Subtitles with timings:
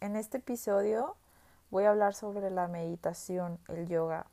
[0.00, 1.16] En este episodio
[1.72, 4.26] voy a hablar sobre la meditación, el yoga.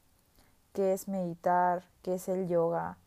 [0.74, 1.84] ¿Qué es meditar?
[2.04, 3.00] ¿Qué es el yoga?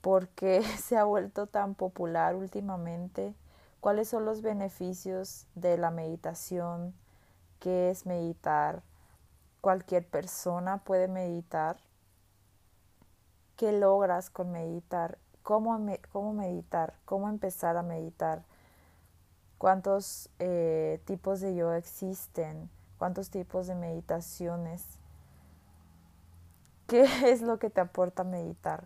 [0.00, 3.36] ¿Por qué se ha vuelto tan popular últimamente?
[3.78, 6.94] ¿Cuáles son los beneficios de la meditación?
[7.60, 8.82] ¿Qué es meditar?
[9.60, 11.76] ¿Cualquier persona puede meditar?
[13.56, 15.18] ¿Qué logras con meditar?
[15.44, 15.78] ¿Cómo,
[16.10, 16.94] cómo meditar?
[17.04, 18.42] ¿Cómo empezar a meditar?
[19.58, 22.68] ¿Cuántos eh, tipos de yoga existen?
[22.98, 24.84] ¿Cuántos tipos de meditaciones?
[26.86, 28.84] ¿Qué es lo que te aporta meditar?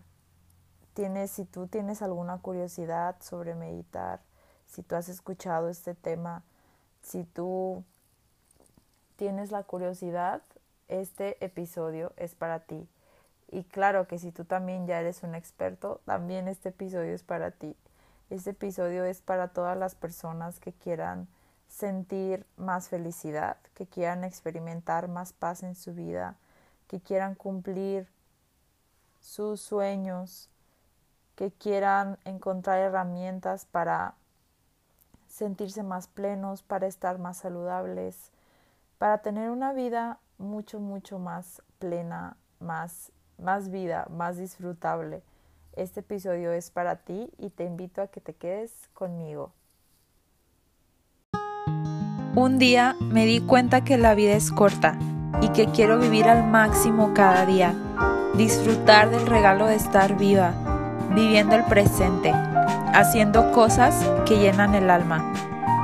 [0.95, 4.21] Tienes, si tú tienes alguna curiosidad sobre meditar,
[4.67, 6.43] si tú has escuchado este tema,
[7.03, 7.85] si tú
[9.17, 10.43] tienes la curiosidad,
[10.89, 12.89] este episodio es para ti.
[13.51, 17.51] Y claro que si tú también ya eres un experto, también este episodio es para
[17.51, 17.77] ti.
[18.31, 21.29] Este episodio es para todas las personas que quieran
[21.69, 26.37] sentir más felicidad, que quieran experimentar más paz en su vida,
[26.87, 28.09] que quieran cumplir
[29.21, 30.51] sus sueños,
[31.37, 34.15] que quieran encontrar herramientas para
[35.29, 38.31] sentirse más plenos, para estar más saludables,
[38.99, 45.23] para tener una vida mucho, mucho más plena, más más vida, más disfrutable.
[45.77, 49.53] Este episodio es para ti y te invito a que te quedes conmigo.
[52.35, 54.99] Un día me di cuenta que la vida es corta
[55.41, 57.75] y que quiero vivir al máximo cada día,
[58.35, 60.53] disfrutar del regalo de estar viva,
[61.15, 62.33] viviendo el presente,
[62.95, 65.33] haciendo cosas que llenan el alma.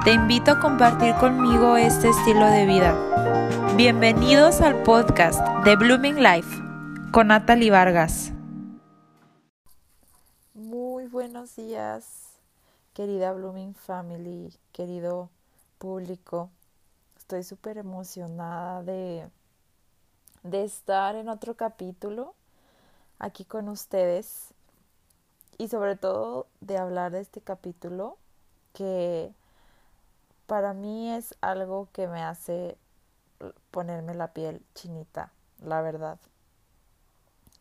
[0.04, 2.94] Te invito a compartir conmigo este estilo de vida.
[3.76, 6.62] Bienvenidos al podcast de Blooming Life
[7.10, 8.33] con Natalie Vargas.
[11.44, 12.38] Buenos días,
[12.94, 15.28] querida Blooming Family, querido
[15.76, 16.48] público.
[17.18, 19.28] Estoy súper emocionada de,
[20.42, 22.34] de estar en otro capítulo
[23.18, 24.54] aquí con ustedes
[25.58, 28.16] y sobre todo de hablar de este capítulo
[28.72, 29.30] que
[30.46, 32.78] para mí es algo que me hace
[33.70, 35.30] ponerme la piel chinita,
[35.62, 36.18] la verdad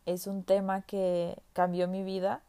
[0.06, 2.42] es un tema que cambió mi vida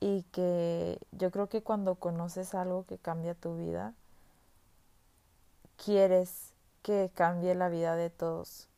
[0.00, 3.94] y que yo creo que cuando conoces algo que cambia tu vida,
[5.76, 6.52] quieres
[6.82, 8.68] que cambie la vida de todos,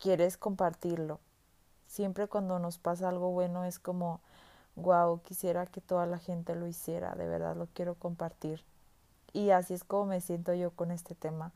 [0.00, 1.20] quieres compartirlo.
[1.88, 4.20] Siempre cuando nos pasa algo bueno es como,
[4.76, 8.62] wow, quisiera que toda la gente lo hiciera, de verdad lo quiero compartir.
[9.32, 11.52] Y así es como me siento yo con este tema,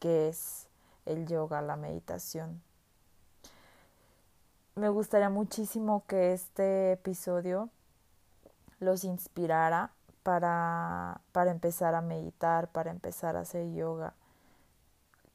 [0.00, 0.66] que es
[1.06, 2.62] el yoga, la meditación
[4.74, 7.68] me gustaría muchísimo que este episodio
[8.82, 14.14] los inspirara para, para empezar a meditar, para empezar a hacer yoga,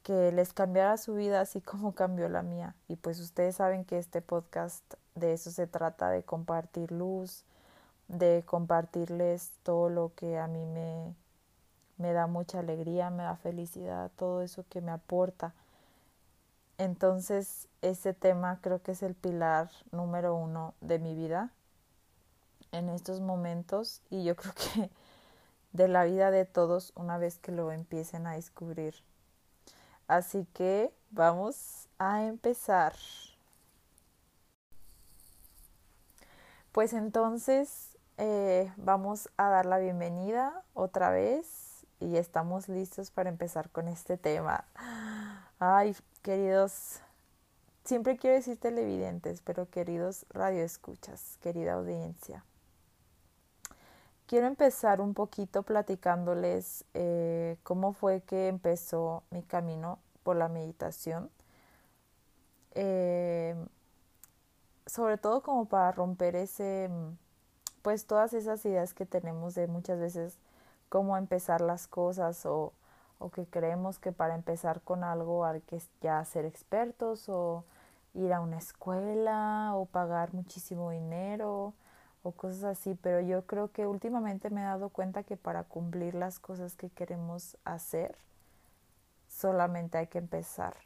[0.02, 2.74] que les cambiara su vida así como cambió la mía.
[2.88, 7.44] Y pues ustedes saben que este podcast de eso se trata, de compartir luz,
[8.08, 11.14] de compartirles todo lo que a mí me,
[11.96, 15.54] me da mucha alegría, me da felicidad, todo eso que me aporta.
[16.78, 21.50] Entonces, ese tema creo que es el pilar número uno de mi vida
[22.72, 24.90] en estos momentos y yo creo que
[25.72, 28.94] de la vida de todos una vez que lo empiecen a descubrir.
[30.06, 32.94] Así que vamos a empezar.
[36.72, 43.70] Pues entonces eh, vamos a dar la bienvenida otra vez y estamos listos para empezar
[43.70, 44.64] con este tema.
[45.58, 47.00] Ay, queridos,
[47.84, 52.44] siempre quiero decir televidentes, pero queridos radioescuchas, querida audiencia.
[54.28, 61.30] Quiero empezar un poquito platicándoles eh, cómo fue que empezó mi camino por la meditación.
[62.74, 63.56] Eh,
[64.86, 66.90] sobre todo como para romper ese,
[67.80, 70.36] pues todas esas ideas que tenemos de muchas veces
[70.90, 72.74] cómo empezar las cosas o
[73.18, 77.64] o que creemos que para empezar con algo hay que ya ser expertos o
[78.14, 81.74] ir a una escuela o pagar muchísimo dinero
[82.22, 86.14] o cosas así, pero yo creo que últimamente me he dado cuenta que para cumplir
[86.14, 88.16] las cosas que queremos hacer
[89.28, 90.76] solamente hay que empezar.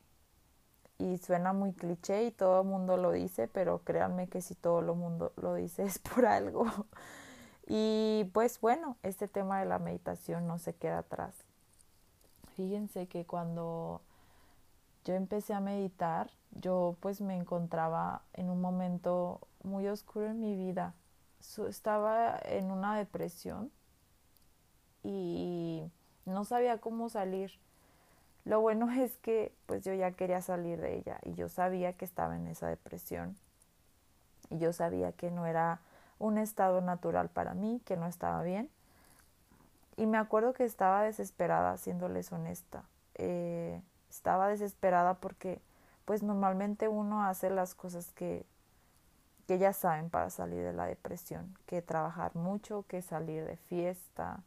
[0.98, 4.80] Y suena muy cliché y todo el mundo lo dice, pero créanme que si todo
[4.80, 6.66] el mundo lo dice es por algo.
[7.66, 11.34] Y pues bueno, este tema de la meditación no se queda atrás.
[12.54, 14.02] Fíjense que cuando
[15.04, 20.54] yo empecé a meditar, yo pues me encontraba en un momento muy oscuro en mi
[20.54, 20.94] vida.
[21.68, 23.70] Estaba en una depresión
[25.02, 25.90] y
[26.24, 27.52] no sabía cómo salir.
[28.44, 32.04] Lo bueno es que pues yo ya quería salir de ella y yo sabía que
[32.04, 33.36] estaba en esa depresión
[34.50, 35.80] y yo sabía que no era
[36.18, 38.70] un estado natural para mí, que no estaba bien.
[39.96, 42.84] Y me acuerdo que estaba desesperada, siéndoles honesta.
[43.14, 43.80] Eh,
[44.10, 45.60] estaba desesperada porque
[46.04, 48.44] pues normalmente uno hace las cosas que,
[49.46, 54.42] que ya saben para salir de la depresión, que trabajar mucho, que salir de fiesta,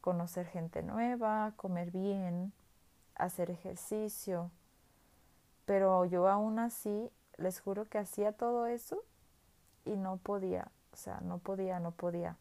[0.00, 2.52] conocer gente nueva, comer bien,
[3.14, 4.50] hacer ejercicio.
[5.64, 9.02] Pero yo aún así, les juro que hacía todo eso
[9.84, 12.36] y no podía, o sea, no podía, no podía.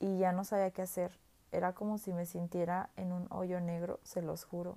[0.00, 1.18] Y ya no sabía qué hacer.
[1.50, 4.76] Era como si me sintiera en un hoyo negro, se los juro,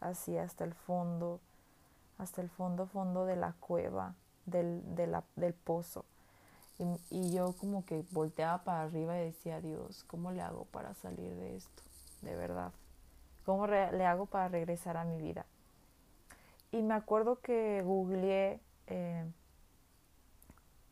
[0.00, 1.40] así hasta el fondo,
[2.18, 4.14] hasta el fondo, fondo de la cueva,
[4.50, 4.82] del,
[5.36, 6.04] del pozo.
[7.10, 11.34] Y, yo como que volteaba para arriba y decía, Dios, ¿cómo le hago para salir
[11.34, 11.82] de esto?
[12.22, 12.72] De verdad.
[13.44, 15.44] ¿Cómo le hago para regresar a mi vida?
[16.72, 19.24] Y me acuerdo que googleé, eh,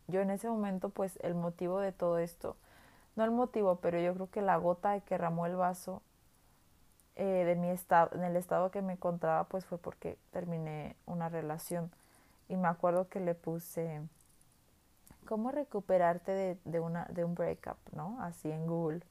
[0.08, 2.56] yo en ese momento, pues el motivo de todo esto,
[3.16, 6.02] no el motivo, pero yo creo que la gota que ramó el vaso
[7.16, 11.28] eh, de mi estado, en el estado que me encontraba, pues fue porque terminé una
[11.28, 11.90] relación.
[12.48, 14.00] Y me acuerdo que le puse,
[15.26, 17.78] ¿cómo recuperarte de, de, una, de un breakup?
[17.92, 18.20] ¿No?
[18.22, 19.02] Así en Google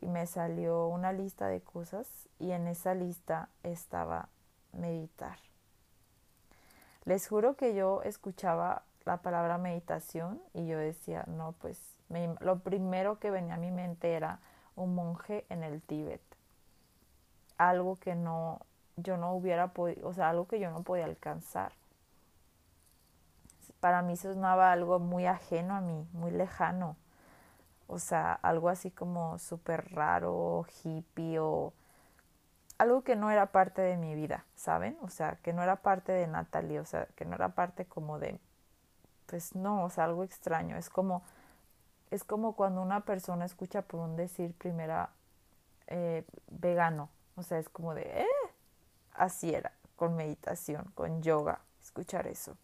[0.00, 2.06] y me salió una lista de cosas
[2.38, 4.28] y en esa lista estaba
[4.72, 5.38] meditar.
[7.04, 11.78] Les juro que yo escuchaba la palabra meditación y yo decía, no, pues
[12.40, 14.40] lo primero que venía a mi mente era
[14.76, 16.22] un monje en el Tíbet.
[17.56, 18.60] Algo que no,
[18.96, 21.72] yo no hubiera podido, o sea, algo que yo no podía alcanzar.
[23.84, 26.96] Para mí sonaba algo muy ajeno a mí, muy lejano
[27.86, 31.72] o sea, algo así como súper raro, hippie o
[32.78, 34.96] algo que no era parte de mi vida, ¿saben?
[35.02, 38.18] O sea, que no era parte de Natalie, o sea, que no era parte como
[38.18, 38.40] de,
[39.26, 40.76] pues no, o sea, algo extraño.
[40.76, 41.22] Es como,
[42.10, 45.10] es como cuando una persona escucha por un decir primera
[45.88, 48.26] eh, vegano, o sea, es como de, eh,
[49.14, 52.56] así era, con meditación, con yoga, escuchar eso.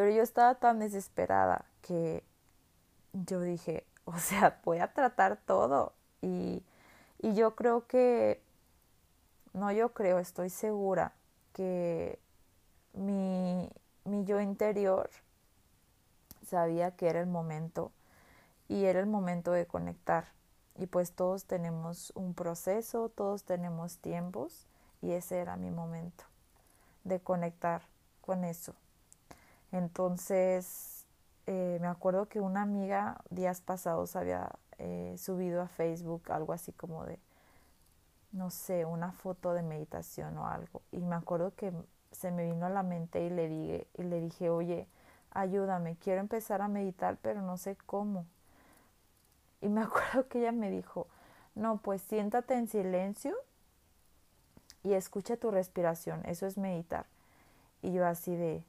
[0.00, 2.24] Pero yo estaba tan desesperada que
[3.12, 5.92] yo dije, o sea, voy a tratar todo.
[6.22, 6.62] Y,
[7.18, 8.42] y yo creo que,
[9.52, 11.12] no yo creo, estoy segura
[11.52, 12.18] que
[12.94, 13.68] mi,
[14.06, 15.10] mi yo interior
[16.46, 17.92] sabía que era el momento
[18.68, 20.28] y era el momento de conectar.
[20.78, 24.66] Y pues todos tenemos un proceso, todos tenemos tiempos
[25.02, 26.24] y ese era mi momento
[27.04, 27.82] de conectar
[28.22, 28.74] con eso.
[29.72, 31.06] Entonces
[31.46, 36.72] eh, me acuerdo que una amiga días pasados había eh, subido a Facebook algo así
[36.72, 37.18] como de,
[38.32, 40.82] no sé, una foto de meditación o algo.
[40.92, 41.72] Y me acuerdo que
[42.12, 44.86] se me vino a la mente y le dije, y le dije, oye,
[45.32, 48.26] ayúdame, quiero empezar a meditar, pero no sé cómo.
[49.60, 51.06] Y me acuerdo que ella me dijo,
[51.54, 53.36] no, pues siéntate en silencio
[54.82, 57.06] y escucha tu respiración, eso es meditar.
[57.82, 58.62] Y yo así de,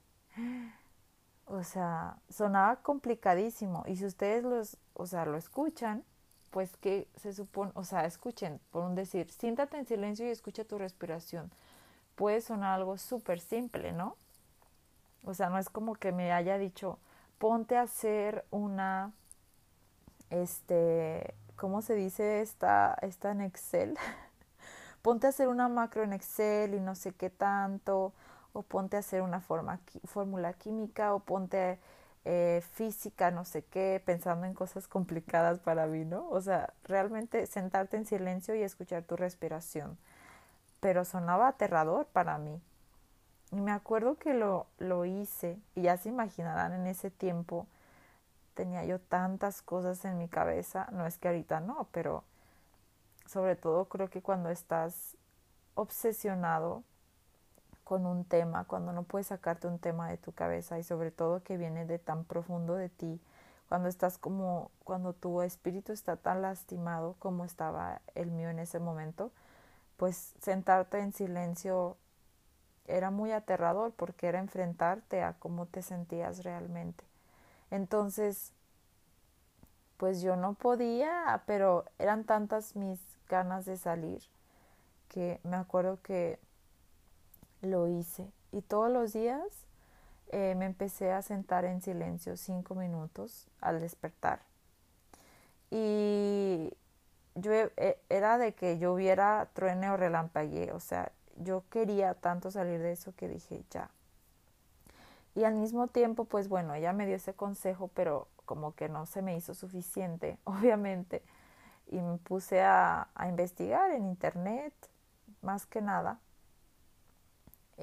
[1.46, 3.84] o sea, sonaba complicadísimo.
[3.88, 6.04] Y si ustedes los, o sea, lo escuchan,
[6.52, 10.66] pues que se supone, o sea, escuchen, por un decir, siéntate en silencio y escucha
[10.66, 11.52] tu respiración.
[12.16, 14.16] Puede sonar algo súper simple, ¿no?
[15.24, 17.00] O sea, no es como que me haya dicho,
[17.38, 19.12] ponte a hacer una,
[20.30, 23.98] este, ¿cómo se dice esta, esta en Excel?
[25.02, 28.14] ponte a hacer una macro en Excel y no sé qué tanto
[28.54, 31.80] o ponte a hacer una fórmula química o ponte
[32.26, 36.30] eh, física, no sé qué, pensando en cosas complicadas para mí, ¿no?
[36.30, 39.98] O sea, realmente sentarte en silencio y escuchar tu respiración.
[40.80, 42.62] Pero sonaba aterrador para mí.
[43.52, 47.68] Y me acuerdo que lo, lo hice y ya se imaginarán en ese tiempo
[48.54, 52.24] tenía yo tantas cosas en mi cabeza, no es que ahorita no, pero
[53.26, 55.18] sobre todo creo que cuando estás
[55.74, 56.84] obsesionado
[57.92, 61.44] con un tema, cuando no puedes sacarte un tema de tu cabeza y sobre todo
[61.44, 63.20] que viene de tan profundo de ti,
[63.68, 68.80] cuando estás como, cuando tu espíritu está tan lastimado como estaba el mío en ese
[68.80, 69.34] momento,
[69.98, 71.98] pues sentarte en silencio
[72.88, 77.04] era muy aterrador porque era enfrentarte a cómo te sentías realmente.
[77.72, 78.54] Entonces,
[79.98, 84.22] pues yo no podía, pero eran tantas mis ganas de salir
[85.10, 86.40] que me acuerdo que
[87.62, 88.32] lo hice.
[88.52, 89.42] Y todos los días
[90.32, 94.42] eh, me empecé a sentar en silencio cinco minutos al despertar.
[95.70, 96.74] Y
[97.36, 102.80] yo e, era de que lloviera, truene o relampaguee, o sea, yo quería tanto salir
[102.82, 103.90] de eso que dije, ya.
[105.34, 109.06] Y al mismo tiempo, pues bueno, ella me dio ese consejo, pero como que no
[109.06, 111.24] se me hizo suficiente, obviamente.
[111.88, 114.74] Y me puse a investigar en internet,
[115.42, 116.20] más que nada.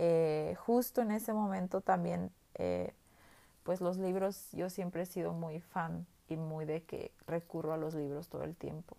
[0.00, 2.94] Eh, justo en ese momento también, eh,
[3.64, 7.76] pues los libros, yo siempre he sido muy fan y muy de que recurro a
[7.76, 8.96] los libros todo el tiempo.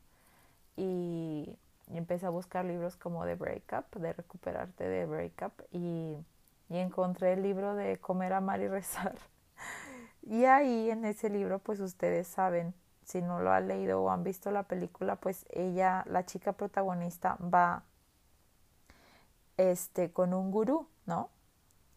[0.75, 1.58] Y,
[1.91, 6.18] empecé a buscar libros como de breakup, de recuperarte de breakup y,
[6.70, 9.15] y encontré el libro de Comer, Amar y Rezar.
[10.22, 12.75] y ahí en ese libro, pues ustedes saben,
[13.06, 17.38] si no lo han leído o han visto la película, pues ella, la chica protagonista,
[17.41, 17.84] va
[19.60, 21.30] este, con un gurú, ¿no?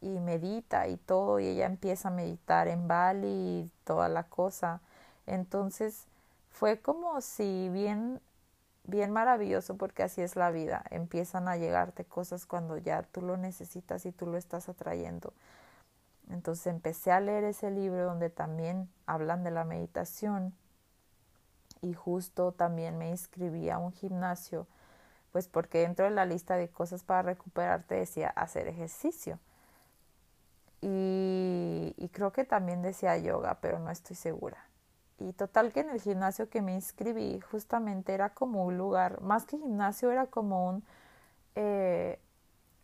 [0.01, 4.81] Y medita y todo, y ella empieza a meditar en Bali y toda la cosa.
[5.27, 6.09] Entonces
[6.51, 8.21] fue como si bien,
[8.83, 13.37] bien maravilloso, porque así es la vida, empiezan a llegarte cosas cuando ya tú lo
[13.37, 15.33] necesitas y tú lo estás atrayendo.
[16.31, 20.53] Entonces empecé a leer ese libro donde también hablan de la meditación
[21.81, 24.67] y justo también me inscribí a un gimnasio
[25.33, 29.39] pues porque dentro de la lista de cosas para recuperarte decía hacer ejercicio.
[30.83, 34.67] Y, creo que también decía yoga, pero no estoy segura.
[35.19, 39.47] Y total que en el gimnasio que me inscribí justamente era como un lugar, más
[39.47, 40.85] que gimnasio, era como un
[41.55, 42.21] eh,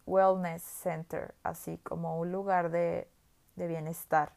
[0.06, 3.08] wellness center, así como un lugar de,
[3.56, 4.32] de bienestar.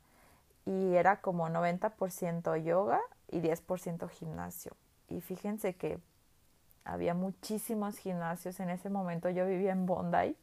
[0.66, 3.00] Y era como 90% yoga
[3.30, 4.76] y 10% gimnasio.
[5.08, 6.00] Y fíjense que
[6.86, 8.60] había muchísimos gimnasios.
[8.60, 10.36] En ese momento yo vivía en Bondi,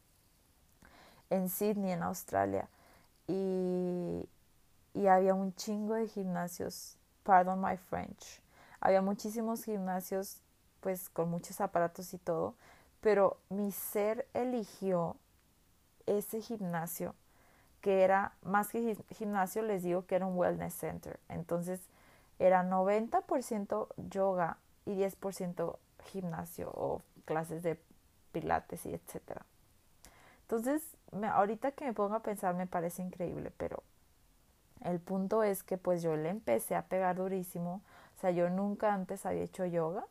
[1.29, 2.67] en Sydney, en Australia.
[3.27, 4.27] Y,
[4.93, 8.41] y había un chingo de gimnasios, pardon my French.
[8.81, 10.41] Había muchísimos gimnasios,
[10.81, 12.55] pues con muchos aparatos y todo.
[13.01, 15.15] Pero mi ser eligió
[16.05, 17.15] ese gimnasio
[17.81, 21.19] que era más que gimnasio, les digo que era un wellness center.
[21.29, 21.79] Entonces
[22.37, 25.77] era 90% yoga y 10%
[26.09, 27.79] gimnasio o clases de
[28.31, 29.45] pilates y etcétera.
[30.41, 33.83] Entonces, me, ahorita que me pongo a pensar me parece increíble, pero
[34.81, 37.81] el punto es que pues yo le empecé a pegar durísimo,
[38.17, 40.05] o sea, yo nunca antes había hecho yoga,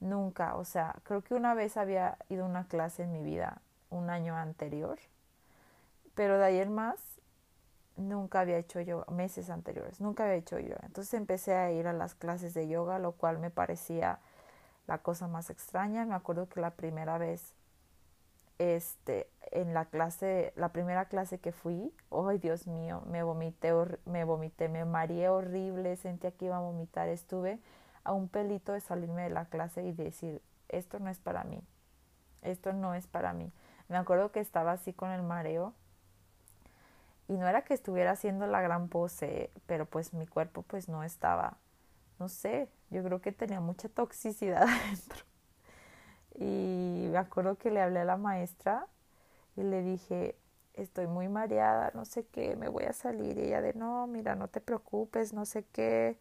[0.00, 3.60] nunca, o sea, creo que una vez había ido a una clase en mi vida
[3.90, 4.98] un año anterior,
[6.14, 7.00] pero de ayer más
[7.96, 10.80] nunca había hecho yoga, meses anteriores, nunca había hecho yoga.
[10.84, 14.18] Entonces empecé a ir a las clases de yoga, lo cual me parecía
[14.86, 16.04] la cosa más extraña.
[16.04, 17.54] Me acuerdo que la primera vez,
[18.58, 23.72] este, en la clase, la primera clase que fui, ay Dios mío, me vomité,
[24.06, 27.58] me vomité, me mareé horrible, sentía que iba a vomitar, estuve
[28.04, 31.62] a un pelito de salirme de la clase y decir, esto no es para mí,
[32.42, 33.52] esto no es para mí.
[33.88, 35.74] Me acuerdo que estaba así con el mareo
[37.28, 41.02] y no era que estuviera haciendo la gran pose, pero pues mi cuerpo pues no
[41.02, 41.56] estaba,
[42.18, 45.24] no sé, yo creo que tenía mucha toxicidad adentro.
[46.36, 48.86] Y me acuerdo que le hablé a la maestra
[49.56, 50.36] y le dije,
[50.74, 53.38] estoy muy mareada, no sé qué, me voy a salir.
[53.38, 56.16] Y ella de, no, mira, no te preocupes, no sé qué,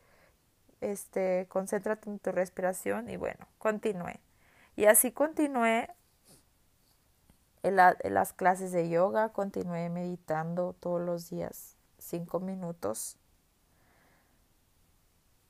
[0.81, 3.09] este, concéntrate en tu respiración.
[3.09, 4.19] Y bueno, continué.
[4.75, 5.89] Y así continué
[7.63, 13.17] en, en las clases de yoga, continué meditando todos los días, cinco minutos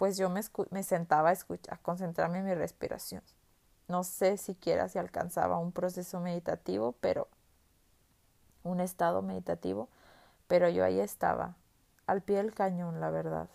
[0.03, 3.23] pues yo me, sentaba a, escuchar, a concentrarme en mi respiración.
[3.87, 7.29] No sé siquiera si alcanzaba un proceso meditativo, pero
[8.63, 9.87] un estado meditativo,
[10.49, 11.55] pero yo ahí estaba,
[12.05, 13.47] al pie del cañón, la verdad.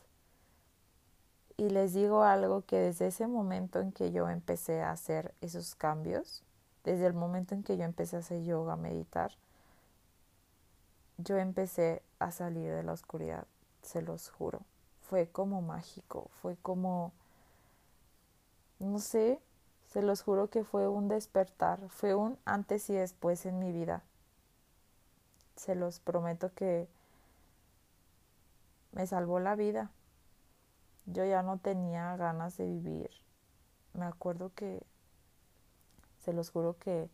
[1.59, 5.75] Y les digo algo que desde ese momento en que yo empecé a hacer esos
[5.75, 6.45] cambios,
[6.83, 9.33] desde el momento en que yo empecé a hacer yoga, a meditar,
[11.19, 13.47] yo empecé a salir de la oscuridad,
[13.83, 14.62] se los juro
[15.08, 17.12] fue como mágico, fue como,
[18.78, 19.40] no sé,
[19.86, 24.02] se los juro que fue un despertar, fue un antes y después en mi vida.
[25.56, 26.88] Se los prometo que
[28.92, 29.90] me salvó la vida.
[31.06, 33.10] Yo ya no tenía ganas de vivir.
[33.94, 34.82] Me acuerdo que,
[36.22, 37.08] se los juro que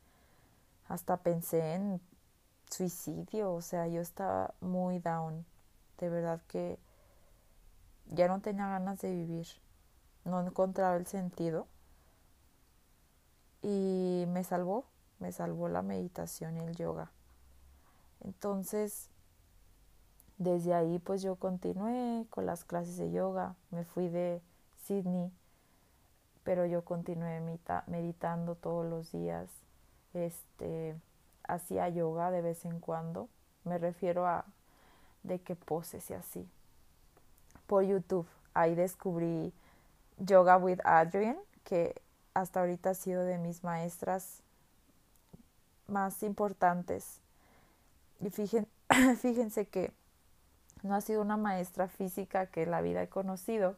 [0.89, 2.01] hasta pensé en
[2.69, 5.47] suicidio, o sea, yo estaba muy down.
[5.99, 6.81] De verdad que
[8.11, 9.47] ya no tenía ganas de vivir,
[10.25, 11.67] no encontraba el sentido
[13.63, 14.85] y me salvó,
[15.19, 17.11] me salvó la meditación y el yoga.
[18.21, 19.11] Entonces,
[20.39, 24.43] desde ahí pues yo continué con las clases de yoga, me fui de
[24.85, 25.33] Sydney
[26.45, 27.41] pero yo continué
[27.87, 29.49] meditando todos los días,
[30.13, 30.95] este,
[31.49, 33.29] hacía yoga de vez en cuando,
[33.65, 34.45] me refiero a
[35.23, 36.47] de qué poses y así.
[37.67, 39.53] Por YouTube, ahí descubrí
[40.19, 42.01] Yoga with Adrian, que
[42.35, 44.43] hasta ahorita ha sido de mis maestras
[45.87, 47.21] más importantes.
[48.21, 48.31] Y
[49.17, 49.93] fíjense que
[50.83, 53.77] no ha sido una maestra física que la vida he conocido,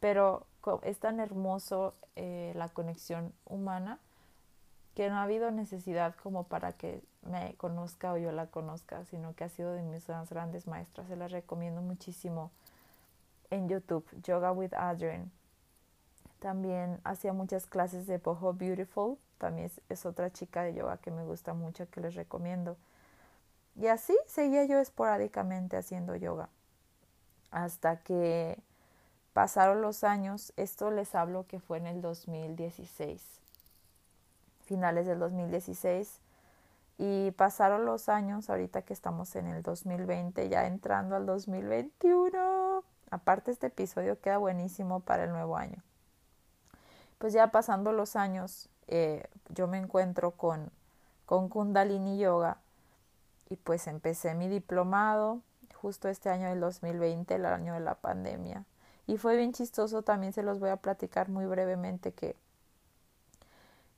[0.00, 0.46] pero
[0.82, 3.98] es tan hermoso eh, la conexión humana
[4.94, 9.34] que no ha habido necesidad como para que me conozca o yo la conozca, sino
[9.34, 11.06] que ha sido de mis grandes maestras.
[11.08, 12.50] Se las recomiendo muchísimo
[13.50, 15.30] en YouTube, Yoga with Adrian.
[16.38, 21.24] También hacía muchas clases de Boho Beautiful, también es, otra chica de yoga que me
[21.24, 22.76] gusta mucho, que les recomiendo.
[23.74, 26.48] Y así seguía yo esporádicamente haciendo yoga.
[27.50, 28.58] Hasta que
[29.32, 33.22] pasaron los años, esto les hablo que fue en el 2016,
[34.64, 36.20] finales del 2016.
[36.98, 42.82] Y pasaron los años, ahorita que estamos en el 2020, ya entrando al 2021.
[43.10, 45.82] Aparte este episodio queda buenísimo para el nuevo año.
[47.18, 50.70] Pues ya pasando los años, eh, yo me encuentro con,
[51.24, 52.58] con Kundalini Yoga
[53.48, 55.40] y pues empecé mi diplomado
[55.74, 58.64] justo este año del 2020, el año de la pandemia.
[59.06, 62.36] Y fue bien chistoso, también se los voy a platicar muy brevemente que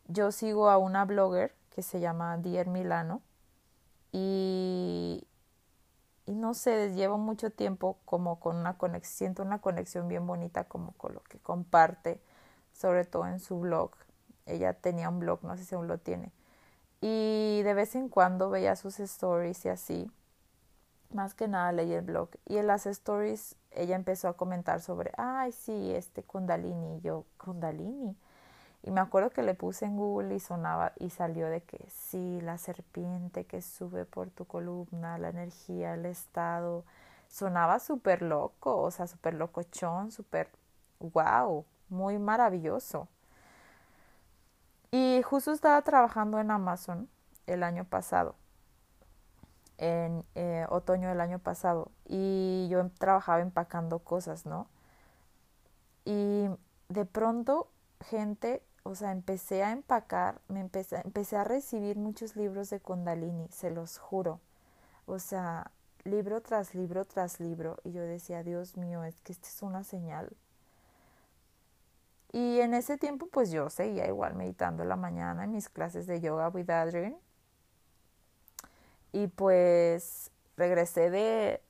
[0.07, 3.23] yo sigo a una blogger que se llama Dier Milano
[4.13, 5.28] y,
[6.29, 10.65] y no sé, llevo mucho tiempo como con una conexión, siento una conexión bien bonita
[10.65, 12.21] como con lo que comparte,
[12.73, 13.93] sobre todo en su blog
[14.49, 16.33] ella tenía un blog, no sé si aún lo tiene.
[17.01, 20.11] Y de vez en cuando veía sus stories y así.
[21.13, 22.31] Más que nada leí el blog.
[22.47, 26.97] Y en las stories ella empezó a comentar sobre, ay, sí, este Kundalini.
[26.97, 28.17] Y yo, Kundalini.
[28.83, 32.41] Y me acuerdo que le puse en Google y sonaba y salió de que sí,
[32.41, 36.85] la serpiente que sube por tu columna, la energía, el estado.
[37.29, 40.51] Sonaba súper loco, o sea, súper locochón, súper
[41.01, 43.09] wow, muy maravilloso.
[44.91, 47.09] Y justo estaba trabajando en Amazon
[47.47, 48.37] el año pasado,
[49.77, 54.67] en eh, otoño del año pasado, y yo trabajaba empacando cosas, ¿no?
[56.05, 56.49] Y
[56.89, 57.69] de pronto,
[58.01, 63.49] gente, o sea, empecé a empacar, me empecé, empecé a recibir muchos libros de Kundalini,
[63.51, 64.41] se los juro.
[65.07, 65.71] O sea,
[66.05, 69.85] libro tras libro tras libro, y yo decía, Dios mío, es que esta es una
[69.85, 70.37] señal
[72.33, 76.21] y en ese tiempo pues yo seguía igual meditando la mañana en mis clases de
[76.21, 77.17] yoga with Adrian.
[79.13, 81.63] Y pues regresé de,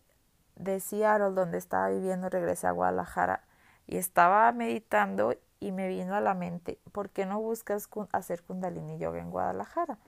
[0.57, 3.45] de Seattle donde estaba viviendo, regresé a Guadalajara
[3.87, 8.99] y estaba meditando y me vino a la mente, ¿por qué no buscas hacer kundalini
[8.99, 9.99] yoga en Guadalajara?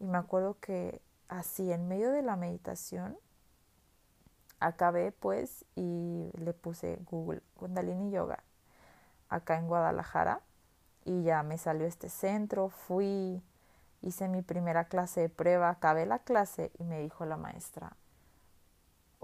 [0.00, 3.18] Y me acuerdo que así en medio de la meditación
[4.60, 8.42] acabé pues y le puse Google kundalini yoga
[9.28, 10.40] acá en Guadalajara
[11.04, 13.42] y ya me salió este centro, fui,
[14.02, 17.96] hice mi primera clase de prueba, acabé la clase y me dijo la maestra,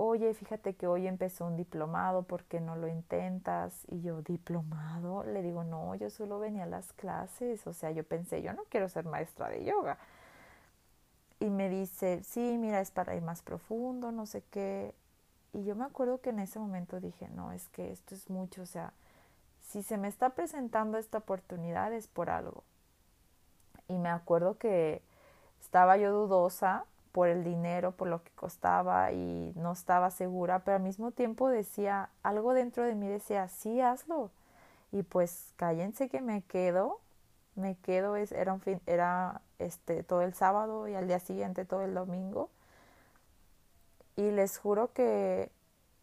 [0.06, 3.84] oye, fíjate que hoy empezó un diplomado, ¿por qué no lo intentas?
[3.88, 5.22] Y yo, ¿diplomado?
[5.24, 8.64] Le digo, no, yo solo venía a las clases, o sea, yo pensé, yo no
[8.64, 9.98] quiero ser maestra de yoga.
[11.40, 14.94] Y me dice, sí, mira, es para ir más profundo, no sé qué.
[15.52, 18.62] Y yo me acuerdo que en ese momento dije, no, es que esto es mucho,
[18.62, 18.92] o sea,
[19.68, 22.64] si se me está presentando esta oportunidad es por algo.
[23.88, 25.02] Y me acuerdo que
[25.60, 30.76] estaba yo dudosa por el dinero, por lo que costaba y no estaba segura, pero
[30.76, 34.30] al mismo tiempo decía, algo dentro de mí decía, sí, hazlo.
[34.92, 37.00] Y pues cállense que me quedo,
[37.54, 41.64] me quedo, es, era un fin, era este todo el sábado y al día siguiente
[41.64, 42.50] todo el domingo.
[44.16, 45.50] Y les juro que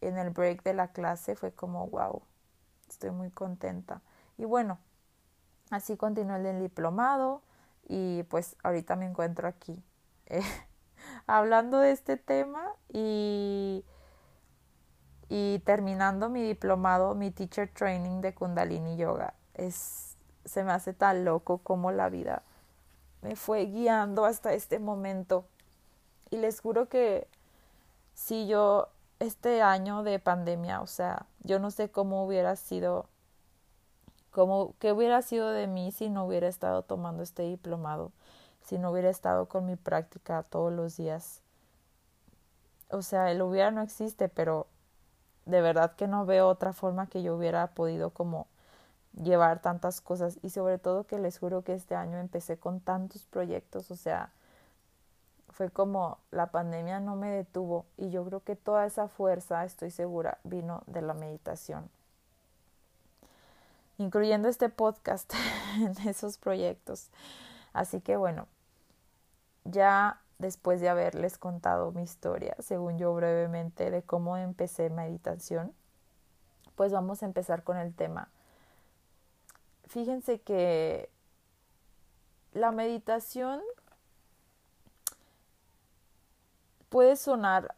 [0.01, 2.21] en el break de la clase fue como, wow,
[2.87, 4.01] estoy muy contenta.
[4.37, 4.79] Y bueno,
[5.71, 7.41] así continué el diplomado
[7.87, 9.81] y pues ahorita me encuentro aquí
[10.27, 10.43] eh,
[11.27, 13.83] hablando de este tema y,
[15.29, 19.33] y terminando mi diplomado, mi teacher training de Kundalini Yoga.
[19.53, 22.43] Es, se me hace tan loco como la vida
[23.21, 25.45] me fue guiando hasta este momento.
[26.29, 27.27] Y les juro que
[28.13, 33.07] si yo este año de pandemia, o sea, yo no sé cómo hubiera sido,
[34.31, 38.11] cómo, qué hubiera sido de mí si no hubiera estado tomando este diplomado,
[38.69, 41.41] si no hubiera estado con mi práctica todos los días.
[42.91, 44.67] O sea, el hubiera no existe, pero
[45.45, 48.45] de verdad que no veo otra forma que yo hubiera podido como
[49.13, 53.25] llevar tantas cosas y sobre todo que les juro que este año empecé con tantos
[53.25, 54.31] proyectos, o sea,
[55.49, 59.89] fue como la pandemia no me detuvo y yo creo que toda esa fuerza, estoy
[59.89, 61.89] segura, vino de la meditación,
[63.97, 65.33] incluyendo este podcast
[65.77, 67.09] en esos proyectos.
[67.73, 68.47] Así que bueno,
[69.63, 75.73] ya después de haberles contado mi historia, según yo brevemente, de cómo empecé meditación,
[76.75, 78.29] pues vamos a empezar con el tema.
[79.87, 81.09] Fíjense que
[82.53, 83.61] la meditación
[86.89, 87.75] puede sonar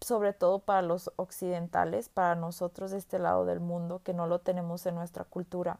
[0.00, 4.38] sobre todo para los occidentales, para nosotros de este lado del mundo que no lo
[4.38, 5.78] tenemos en nuestra cultura,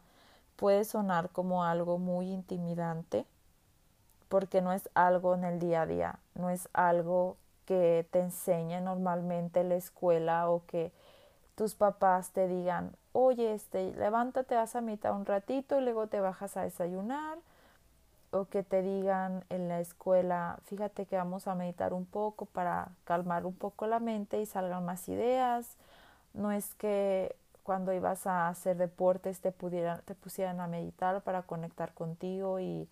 [0.55, 3.25] puede sonar como algo muy intimidante
[4.31, 8.79] porque no es algo en el día a día, no es algo que te enseñe
[8.79, 10.93] normalmente la escuela o que
[11.55, 16.21] tus papás te digan, oye, este, levántate, vas a mitad un ratito y luego te
[16.21, 17.39] bajas a desayunar
[18.31, 22.87] o que te digan en la escuela, fíjate que vamos a meditar un poco para
[23.03, 25.75] calmar un poco la mente y salgan más ideas.
[26.33, 31.41] No es que cuando ibas a hacer deportes te, pudieran, te pusieran a meditar para
[31.41, 32.87] conectar contigo y,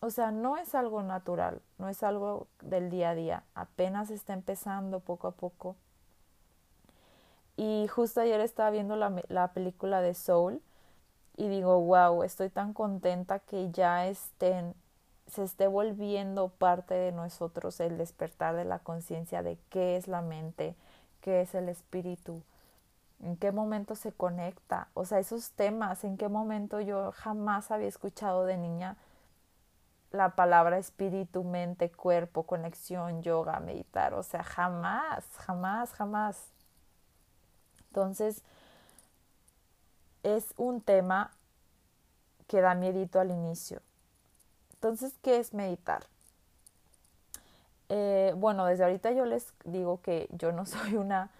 [0.00, 4.32] o sea, no es algo natural, no es algo del día a día, apenas está
[4.32, 5.76] empezando poco a poco.
[7.56, 10.62] Y justo ayer estaba viendo la, la película de Soul
[11.36, 14.74] y digo, wow, estoy tan contenta que ya estén,
[15.26, 20.22] se esté volviendo parte de nosotros el despertar de la conciencia de qué es la
[20.22, 20.76] mente,
[21.20, 22.42] qué es el espíritu,
[23.20, 27.88] en qué momento se conecta, o sea, esos temas, en qué momento yo jamás había
[27.88, 28.96] escuchado de niña
[30.10, 36.50] la palabra espíritu, mente, cuerpo, conexión, yoga, meditar, o sea, jamás, jamás, jamás.
[37.88, 38.42] Entonces,
[40.22, 41.30] es un tema
[42.46, 43.82] que da miedito al inicio.
[44.74, 46.04] Entonces, ¿qué es meditar?
[47.88, 51.30] Eh, bueno, desde ahorita yo les digo que yo no soy una,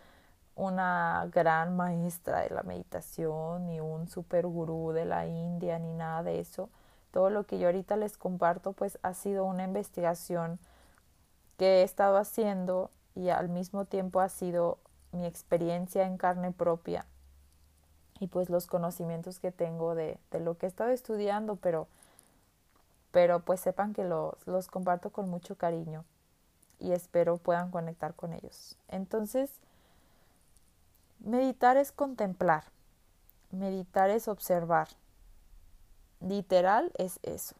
[0.56, 6.22] una gran maestra de la meditación, ni un super gurú de la India, ni nada
[6.22, 6.68] de eso.
[7.10, 10.58] Todo lo que yo ahorita les comparto, pues ha sido una investigación
[11.56, 14.78] que he estado haciendo y al mismo tiempo ha sido
[15.12, 17.06] mi experiencia en carne propia
[18.20, 21.86] y pues los conocimientos que tengo de, de lo que he estado estudiando, pero,
[23.10, 26.04] pero pues sepan que los, los comparto con mucho cariño
[26.78, 28.76] y espero puedan conectar con ellos.
[28.88, 29.50] Entonces,
[31.20, 32.64] meditar es contemplar,
[33.50, 34.88] meditar es observar,
[36.20, 37.54] literal es eso.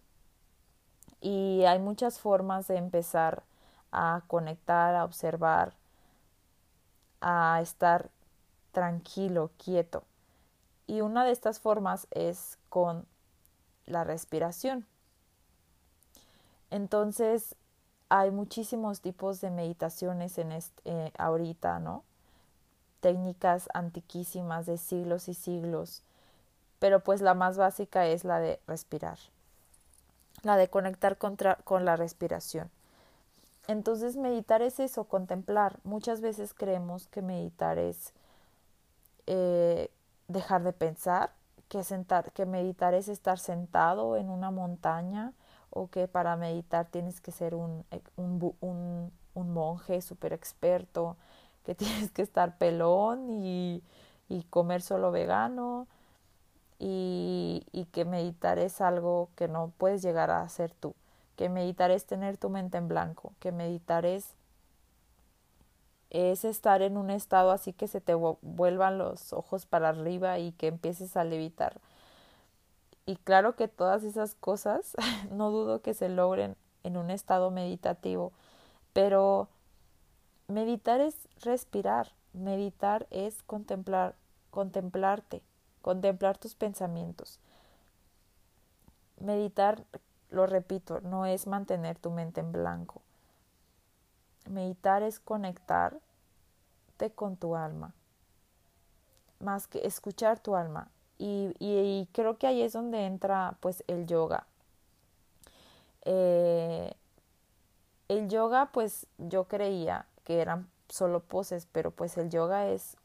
[1.21, 3.42] Y hay muchas formas de empezar
[3.90, 5.75] a conectar, a observar,
[7.21, 8.11] a estar
[8.73, 10.05] tranquilo, quieto.
[10.87, 13.07] Y una de estas formas es con
[13.87, 14.87] la respiración.
[16.71, 17.57] Entonces,
[18.09, 20.53] hay muchísimos tipos de meditaciones en
[20.85, 22.05] eh, ahorita, ¿no?
[23.01, 26.03] Técnicas antiquísimas de siglos y siglos,
[26.78, 29.18] pero pues la más básica es la de respirar,
[30.42, 32.70] la de conectar con la respiración.
[33.68, 35.78] Entonces, meditar es eso, contemplar.
[35.84, 38.14] Muchas veces creemos que meditar es
[39.26, 39.90] eh,
[40.26, 41.32] dejar de pensar,
[41.68, 45.34] que, sentar, que meditar es estar sentado en una montaña
[45.68, 47.84] o que para meditar tienes que ser un,
[48.16, 51.18] un, un, un monje súper experto,
[51.64, 53.82] que tienes que estar pelón y,
[54.30, 55.86] y comer solo vegano
[56.78, 60.94] y, que meditar es algo que no puedes llegar a hacer tú,
[61.36, 64.34] que meditar es tener tu mente en blanco, que meditar es
[66.10, 70.52] es estar en un estado así que se te vuelvan los ojos para arriba y
[70.52, 71.80] que empieces a levitar.
[73.04, 74.94] Y claro que todas esas cosas
[75.30, 78.32] no dudo que se logren en un estado meditativo,
[78.92, 79.48] pero
[80.46, 84.14] meditar es respirar, meditar es contemplar,
[84.50, 85.42] contemplarte,
[85.88, 87.40] contemplar tus pensamientos.
[89.20, 89.85] Meditar,
[90.29, 93.01] lo repito, no es mantener tu mente en blanco.
[94.51, 96.03] Meditar es conectarte
[97.14, 97.94] con tu alma,
[99.40, 100.90] más que escuchar tu alma.
[101.16, 104.46] Y, creo que ahí es donde entra pues el yoga.
[106.03, 106.92] Eh,
[108.09, 112.98] el yoga pues yo creía que eran solo poses, pero pues el yoga es,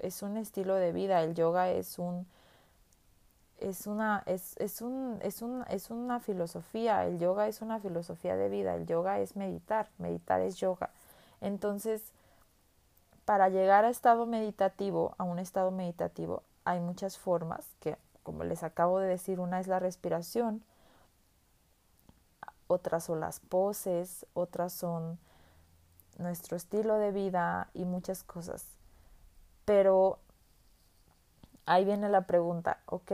[0.00, 2.26] es un estilo de vida, el yoga es un
[3.58, 8.34] es una, es, es, un, es, un, es una filosofía, el yoga es una filosofía
[8.34, 10.88] de vida, el yoga es meditar, meditar es yoga.
[11.42, 12.02] Entonces,
[13.26, 18.62] para llegar a estado meditativo, a un estado meditativo, hay muchas formas que como les
[18.62, 20.62] acabo de decir, una es la respiración,
[22.66, 25.18] otras son las poses, otras son
[26.18, 28.64] nuestro estilo de vida y muchas cosas.
[29.70, 30.18] Pero
[31.64, 33.12] ahí viene la pregunta, ok,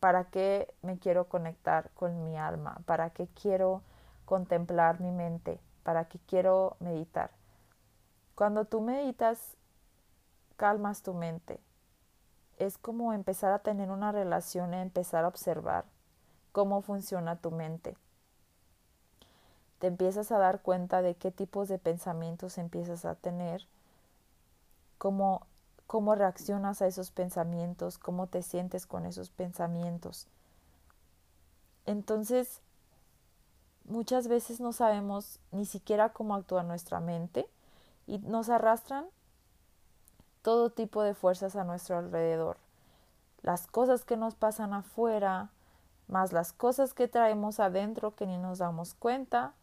[0.00, 2.80] ¿para qué me quiero conectar con mi alma?
[2.84, 3.82] ¿Para qué quiero
[4.24, 5.60] contemplar mi mente?
[5.84, 7.30] ¿Para qué quiero meditar?
[8.34, 9.56] Cuando tú meditas,
[10.56, 11.60] calmas tu mente.
[12.56, 15.84] Es como empezar a tener una relación empezar a observar
[16.50, 17.96] cómo funciona tu mente
[19.78, 23.68] te empiezas a dar cuenta de qué tipos de pensamientos empiezas a tener,
[24.98, 25.46] cómo,
[25.86, 30.26] cómo reaccionas a esos pensamientos, cómo te sientes con esos pensamientos.
[31.86, 32.60] Entonces,
[33.84, 37.48] muchas veces no sabemos ni siquiera cómo actúa nuestra mente
[38.06, 39.06] y nos arrastran
[40.42, 42.56] todo tipo de fuerzas a nuestro alrededor.
[43.42, 45.50] Las cosas que nos pasan afuera,
[46.08, 49.54] más las cosas que traemos adentro que ni nos damos cuenta,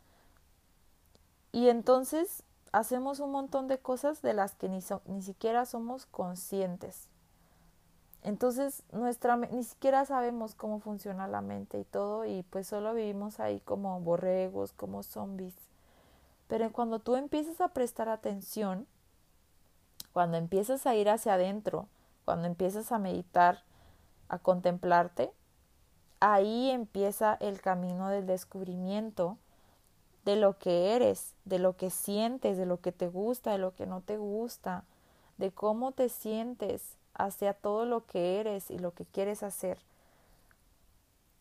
[1.54, 7.08] y entonces hacemos un montón de cosas de las que ni, ni siquiera somos conscientes.
[8.24, 13.40] Entonces, nuestra, ni siquiera sabemos cómo funciona la mente y todo, y pues solo vivimos
[13.40, 15.54] ahí como borregos, como zombies.
[16.48, 18.88] Pero cuando tú empiezas a prestar atención,
[20.12, 21.88] cuando empiezas a ir hacia adentro,
[22.26, 23.64] cuando empiezas a meditar,
[24.30, 25.32] a contemplarte,
[26.22, 29.38] ahí empieza el camino del descubrimiento
[30.26, 33.76] de lo que eres, de lo que sientes, de lo que te gusta, de lo
[33.76, 34.84] que no te gusta,
[35.38, 39.78] de cómo te sientes hacia todo lo que eres y lo que quieres hacer.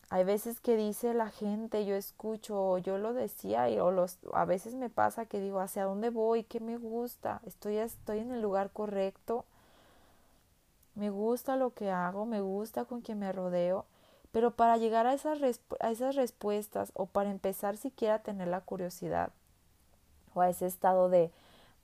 [0.09, 4.45] Hay veces que dice la gente, yo escucho, yo lo decía, y o los, a
[4.45, 6.43] veces me pasa que digo, ¿hacia dónde voy?
[6.43, 7.41] ¿Qué me gusta?
[7.45, 9.45] ¿Estoy, estoy en el lugar correcto?
[10.95, 12.25] ¿Me gusta lo que hago?
[12.25, 13.85] ¿Me gusta con quien me rodeo?
[14.33, 15.39] Pero para llegar a esas,
[15.79, 19.31] a esas respuestas o para empezar siquiera a tener la curiosidad
[20.33, 21.31] o a ese estado de,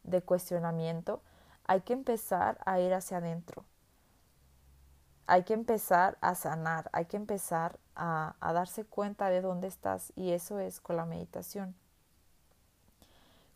[0.04, 1.22] de cuestionamiento,
[1.68, 3.66] hay que empezar a ir hacia adentro.
[5.28, 10.12] Hay que empezar a sanar, hay que empezar a, a darse cuenta de dónde estás
[10.16, 11.76] y eso es con la meditación.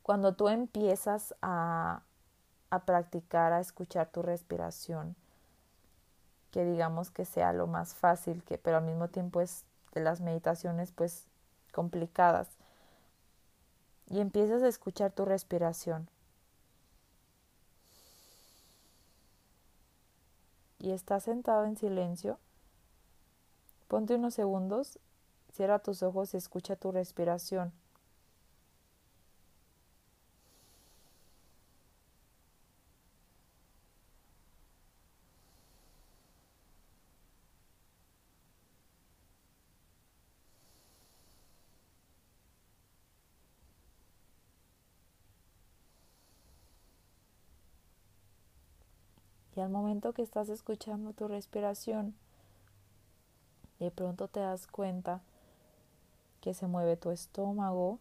[0.04, 2.04] Cuando tú empiezas a,
[2.70, 5.16] a practicar, a escuchar tu respiración,
[6.54, 10.22] que digamos que sea lo más fácil, que, pero al mismo tiempo es de las
[10.22, 11.26] meditaciones pues
[11.72, 12.48] complicadas.
[14.08, 16.08] Y empiezas a escuchar tu respiración.
[20.78, 22.38] Y estás sentado en silencio.
[23.88, 25.00] Ponte unos segundos,
[25.52, 27.74] cierra tus ojos y escucha tu respiración.
[49.56, 52.16] Y al momento que estás escuchando tu respiración,
[53.80, 55.22] de pronto te das cuenta
[56.42, 58.00] que se mueve tu estómago,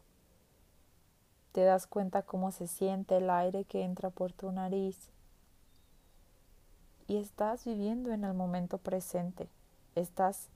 [1.53, 5.11] te das cuenta cómo se siente el aire que entra por tu nariz
[7.07, 9.49] y estás viviendo en el momento presente,
[9.95, 10.49] estás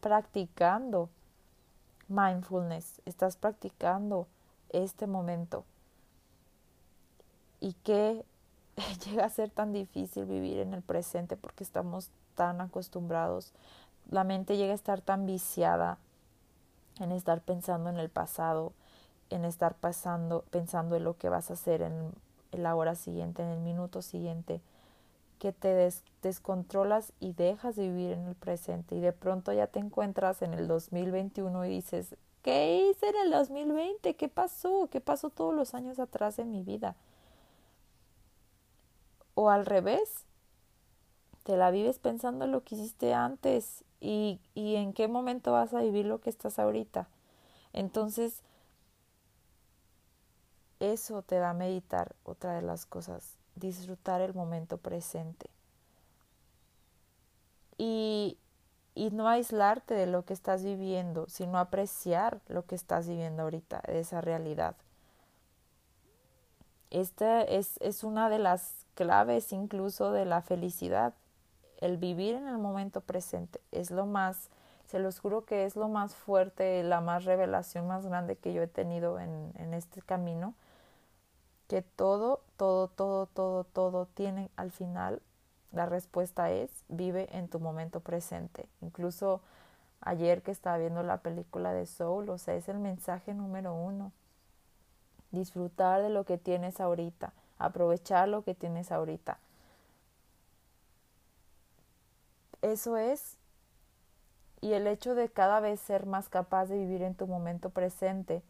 [0.00, 1.08] practicando
[2.08, 4.26] mindfulness, estás practicando
[4.70, 5.64] este momento.
[7.60, 8.24] Y qué
[9.06, 13.52] llega a ser tan difícil vivir en el presente porque estamos tan acostumbrados.
[14.10, 15.98] La mente llega a estar tan viciada
[17.00, 18.72] en estar pensando en el pasado,
[19.30, 22.12] en estar pasando, pensando en lo que vas a hacer en,
[22.52, 24.60] la hora siguiente, en el minuto siguiente,
[25.38, 29.78] que te descontrolas y dejas de vivir en el presente y de pronto ya te
[29.78, 34.14] encuentras en el 2021 y dices, ¿qué hice en el 2020?
[34.16, 34.88] ¿Qué pasó?
[34.90, 36.96] ¿Qué pasó todos los años atrás en mi vida?
[39.34, 40.24] O al revés,
[41.44, 45.80] te la vives pensando lo que hiciste antes y, y en qué momento vas a
[45.80, 47.08] vivir lo que estás ahorita.
[47.72, 48.42] Entonces,
[50.80, 55.50] eso te da a meditar, otra de las cosas, disfrutar el momento presente.
[57.76, 58.38] Y,
[58.94, 63.80] y no aislarte de lo que estás viviendo, sino apreciar lo que estás viviendo ahorita,
[63.86, 64.76] esa realidad.
[66.90, 71.14] Esta es, es una de las claves incluso de la felicidad.
[71.78, 74.50] El vivir en el momento presente es lo más,
[74.86, 78.62] se los juro que es lo más fuerte, la más revelación más grande que yo
[78.62, 80.54] he tenido en, en este camino.
[81.68, 85.22] Que todo, todo, todo, todo, todo tiene al final
[85.72, 88.68] La respuesta es vive en tu momento presente.
[88.82, 89.40] Incluso
[90.00, 94.12] ayer que estaba viendo la película de Soul, o sea, es el mensaje número uno.
[95.30, 99.38] Disfrutar de lo que tienes ahorita, aprovechar lo que tienes ahorita.
[102.62, 103.36] Eso es.
[104.60, 108.42] Y el hecho de cada vez ser más capaz de vivir en tu momento presente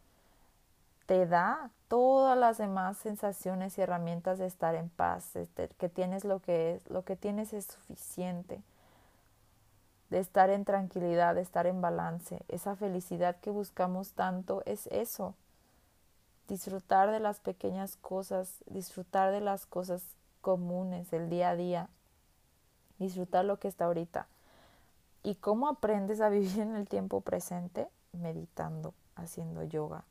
[1.07, 6.25] te da todas las demás sensaciones y herramientas de estar en paz, este, que tienes
[6.25, 8.63] lo que es, lo que tienes es suficiente,
[10.09, 12.39] de estar en tranquilidad, de estar en balance.
[12.47, 15.35] Esa felicidad que buscamos tanto es eso,
[16.51, 20.03] disfrutar de las pequeñas cosas, disfrutar de las cosas
[20.41, 21.89] comunes del día a día,
[22.99, 24.27] disfrutar lo que está ahorita.
[25.23, 27.89] ¿Y cómo aprendes a vivir en el tiempo presente?
[28.13, 30.05] Meditando, haciendo yoga,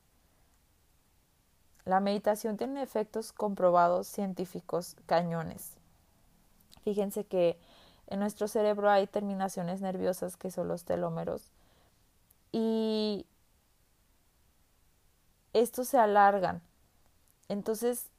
[1.84, 5.74] la meditación tiene efectos comprobados científicos cañones.
[6.84, 7.60] Fíjense que
[8.08, 11.52] en nuestro cerebro hay terminaciones nerviosas que son los telómeros
[12.54, 13.26] y
[15.54, 16.62] estos se alargan.
[17.48, 18.10] Entonces,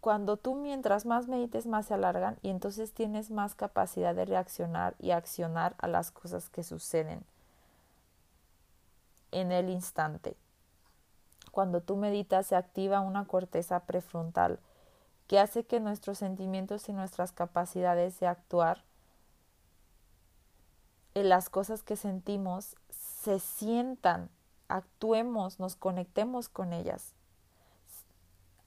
[0.00, 4.94] cuando tú mientras más medites, más se alargan y entonces tienes más capacidad de reaccionar
[4.98, 7.24] y accionar a las cosas que suceden
[9.32, 10.36] en el instante.
[11.50, 14.60] Cuando tú meditas se activa una corteza prefrontal
[15.26, 18.84] que hace que nuestros sentimientos y nuestras capacidades de actuar
[21.14, 24.30] en las cosas que sentimos se sientan,
[24.68, 27.14] actuemos, nos conectemos con ellas.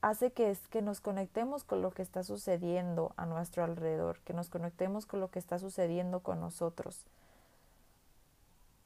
[0.02, 4.50] Hace que, que nos conectemos con lo que está sucediendo a nuestro alrededor, que nos
[4.50, 7.06] conectemos con lo que está sucediendo con nosotros.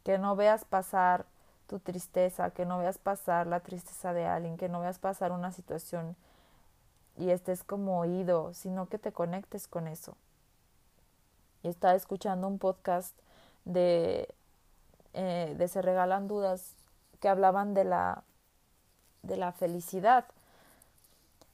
[0.03, 1.25] Que no veas pasar
[1.67, 5.51] tu tristeza, que no veas pasar la tristeza de alguien, que no veas pasar una
[5.51, 6.15] situación
[7.17, 10.17] y estés como oído, sino que te conectes con eso.
[11.63, 13.17] Y estaba escuchando un podcast
[13.63, 14.27] de,
[15.13, 16.75] eh, de Se Regalan Dudas
[17.25, 18.23] que hablaban de la,
[19.23, 20.25] de la felicidad.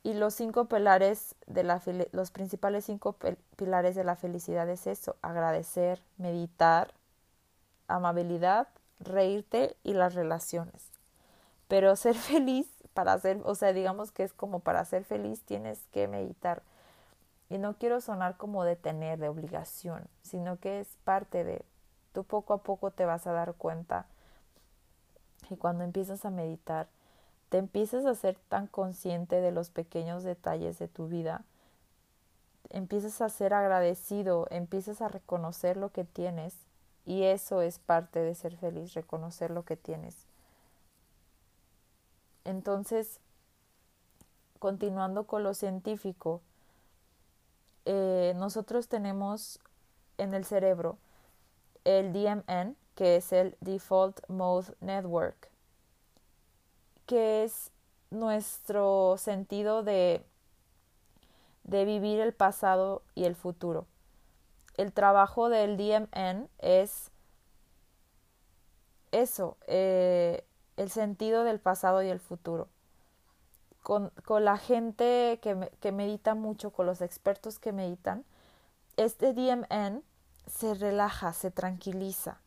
[0.04, 1.82] Y los cinco pilares de la
[2.12, 3.16] los principales cinco
[3.56, 6.94] pilares de la felicidad es eso, agradecer, meditar,
[7.88, 8.68] amabilidad,
[9.00, 10.90] reírte y las relaciones.
[11.70, 15.80] Pero ser feliz, para ser, o sea, digamos que es como para ser feliz tienes
[15.94, 16.64] que meditar.
[17.48, 21.64] Y no quiero sonar como de tener, de obligación, sino que es parte de,
[22.12, 24.06] tú poco a poco te vas a dar cuenta
[25.52, 26.88] y cuando empiezas a meditar,
[27.50, 31.44] te empiezas a ser tan consciente de los pequeños detalles de tu vida,
[32.70, 36.56] empiezas a ser agradecido, empiezas a reconocer lo que tienes
[37.06, 40.26] y eso es parte de ser feliz, reconocer lo que tienes.
[42.46, 43.20] Entonces,
[44.60, 46.42] continuando con lo científico,
[47.86, 49.60] eh, nosotros tenemos
[50.18, 50.98] en el cerebro
[51.84, 55.50] el DMN, que es el Default Mode Network,
[57.08, 57.72] que es
[58.12, 60.24] nuestro sentido de,
[61.64, 63.88] de vivir el pasado y el futuro
[64.78, 67.12] el trabajo del DMN es
[69.12, 70.46] eso, eh,
[70.78, 72.68] el sentido del pasado y el futuro.
[73.84, 78.24] Con, con la gente que, que, medita mucho, con los expertos que meditan,
[78.96, 80.04] este DMN
[80.46, 82.40] se relaja, se tranquiliza.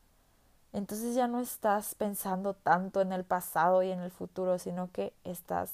[0.74, 5.14] Entonces ya no estás pensando tanto en el pasado y en el futuro, sino que
[5.22, 5.70] estás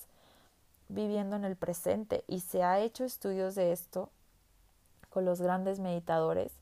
[0.88, 2.22] viviendo en el presente.
[2.28, 4.10] Y se ha hecho estudios de esto
[5.08, 6.52] con los grandes meditadores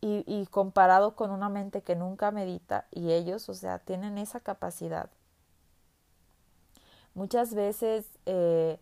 [0.00, 5.08] y, comparado con una mente que nunca medita y ellos, o sea, tienen esa capacidad.
[7.14, 8.78] Muchas veces eh,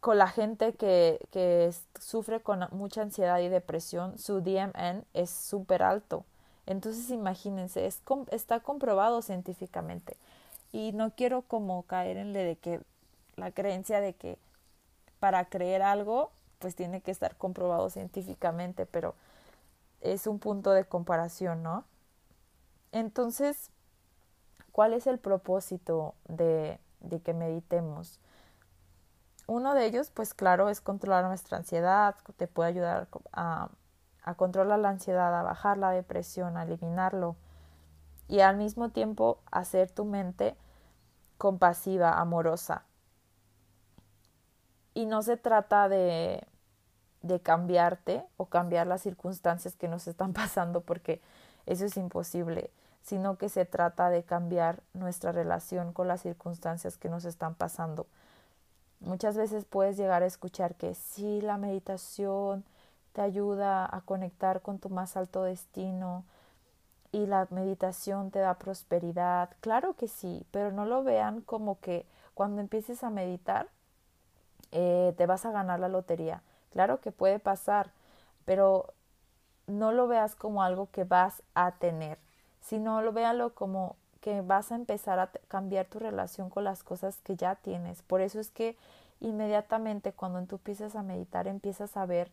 [0.00, 5.82] con la gente que, que sufre con mucha ansiedad y depresión, su DMN es súper
[5.82, 6.24] alto.
[6.66, 10.16] Entonces imagínense, es, está comprobado científicamente.
[10.72, 12.80] Y no quiero como caer en de que
[13.36, 14.38] la creencia de que
[15.20, 19.14] para creer algo pues tiene que estar comprobado científicamente, pero
[20.00, 21.84] es un punto de comparación, ¿no?
[22.92, 23.70] Entonces,
[24.72, 28.20] ¿cuál es el propósito de, de que meditemos?
[29.46, 33.68] Uno de ellos, pues claro, es controlar nuestra ansiedad, te puede ayudar a,
[34.26, 37.36] a controlar la ansiedad, a bajar la depresión, a eliminarlo
[38.28, 40.56] y al mismo tiempo hacer tu mente
[41.38, 42.82] compasiva, amorosa.
[44.94, 46.44] Y no se trata de,
[47.22, 51.22] de cambiarte o cambiar las circunstancias que nos están pasando porque
[51.66, 52.70] eso es imposible,
[53.02, 58.08] sino que se trata de cambiar nuestra relación con las circunstancias que nos están pasando.
[58.98, 62.64] Muchas veces puedes llegar a escuchar que sí, la meditación
[63.16, 66.22] te ayuda a conectar con tu más alto destino
[67.12, 69.48] y la meditación te da prosperidad.
[69.62, 72.04] Claro que sí, pero no lo vean como que
[72.34, 73.68] cuando empieces a meditar
[74.70, 76.42] eh, te vas a ganar la lotería.
[76.74, 77.90] Claro que puede pasar,
[78.44, 78.92] pero
[79.66, 82.18] no lo veas como algo que vas a tener,
[82.60, 87.16] sino lo véalo como que vas a empezar a cambiar tu relación con las cosas
[87.24, 88.02] que ya tienes.
[88.02, 88.76] Por eso es que
[89.20, 92.30] inmediatamente cuando tú empiezas a meditar empiezas a ver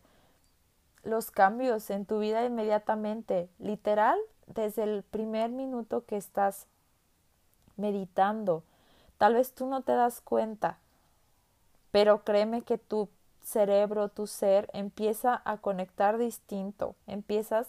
[1.04, 6.66] los cambios en tu vida inmediatamente, literal, desde el primer minuto que estás
[7.76, 8.62] meditando.
[9.18, 10.78] Tal vez tú no te das cuenta,
[11.90, 13.08] pero créeme que tu
[13.42, 17.68] cerebro, tu ser empieza a conectar distinto, empiezas,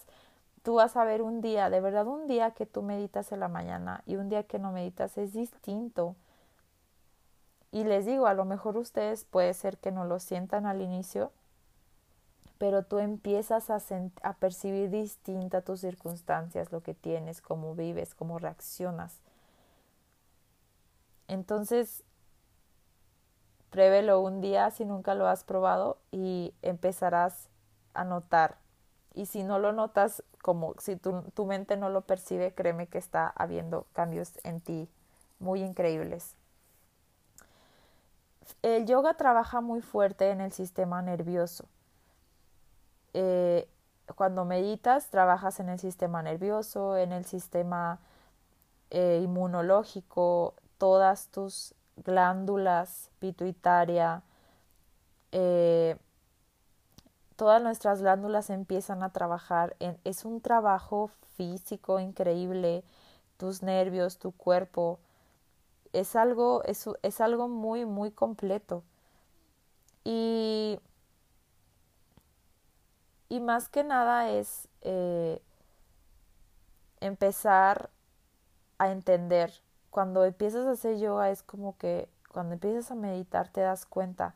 [0.63, 3.47] tú vas a ver un día, de verdad un día que tú meditas en la
[3.47, 6.15] mañana y un día que no meditas es distinto.
[7.71, 11.31] Y les digo, a lo mejor ustedes puede ser que no lo sientan al inicio,
[12.57, 19.19] pero tú empiezas a, percibir distinta tus circunstancias, lo que tienes, cómo vives, cómo reaccionas.
[21.27, 22.03] Entonces,
[23.71, 27.49] pruébelo un día si nunca lo has probado y empezarás
[27.93, 28.57] a notar.
[29.13, 32.97] Y si no lo notas, como si tu, tu mente no lo percibe, créeme que
[32.97, 34.89] está habiendo cambios en ti
[35.39, 36.35] muy increíbles.
[38.61, 41.65] El yoga trabaja muy fuerte en el sistema nervioso
[43.17, 43.69] eh,
[44.15, 47.99] cuando meditas, trabajas en el sistema nervioso, en el sistema
[48.89, 54.21] eh, inmunológico, todas tus glándulas pituitaria,
[55.31, 55.97] eh,
[57.37, 59.77] todas nuestras glándulas empiezan a trabajar.
[59.79, 62.83] En, es un trabajo físico increíble,
[63.37, 64.99] tus nervios, tu cuerpo.
[65.93, 68.83] Es algo, es, es algo muy, muy completo.
[70.03, 70.79] Y
[73.29, 75.41] y más que nada es eh,
[76.99, 77.89] empezar
[78.77, 79.53] a entender.
[79.89, 84.35] Cuando empiezas a hacer yoga es como que cuando empiezas a meditar te das cuenta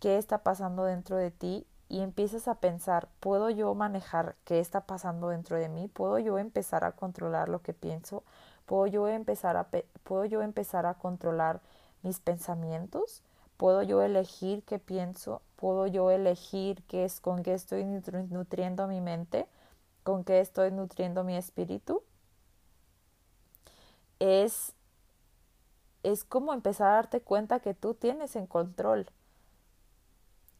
[0.00, 4.82] qué está pasando dentro de ti y empiezas a pensar, ¿puedo yo manejar qué está
[4.82, 5.88] pasando dentro de mí?
[5.88, 8.22] ¿Puedo yo empezar a controlar lo que pienso?
[8.66, 9.68] ¿Puedo yo empezar a,
[10.04, 11.60] ¿puedo yo empezar a controlar
[12.02, 13.22] mis pensamientos?
[13.56, 15.42] ¿Puedo yo elegir qué pienso?
[15.56, 19.46] ¿Puedo yo elegir qué es con qué estoy nutriendo mi mente?
[20.02, 22.02] ¿Con qué estoy nutriendo mi espíritu?
[24.18, 24.74] Es
[26.02, 29.06] es como empezar a darte cuenta que tú tienes en control.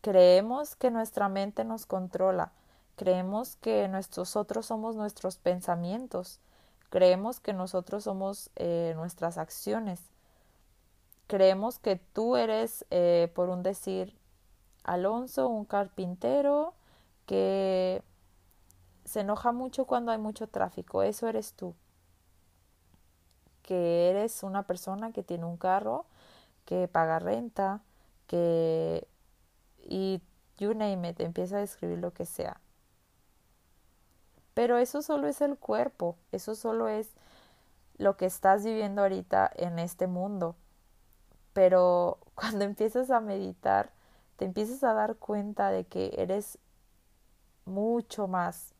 [0.00, 2.52] Creemos que nuestra mente nos controla.
[2.96, 6.40] Creemos que nosotros somos nuestros pensamientos.
[6.88, 10.00] Creemos que nosotros somos eh, nuestras acciones
[11.34, 14.16] creemos que tú eres, eh, por un decir,
[14.84, 16.74] Alonso, un carpintero
[17.26, 18.04] que
[19.04, 21.02] se enoja mucho cuando hay mucho tráfico.
[21.02, 21.74] Eso eres tú.
[23.62, 26.06] Que eres una persona que tiene un carro,
[26.66, 27.82] que paga renta,
[28.28, 29.08] que...
[29.82, 30.22] y
[30.58, 32.60] you name it, empieza a describir lo que sea.
[34.54, 37.10] Pero eso solo es el cuerpo, eso solo es
[37.96, 40.54] lo que estás viviendo ahorita en este mundo
[41.54, 43.90] pero cuando empiezas a meditar,
[44.36, 46.58] te empiezas a dar cuenta de que eres
[47.64, 48.74] mucho más,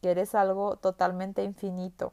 [0.00, 2.12] que eres algo totalmente infinito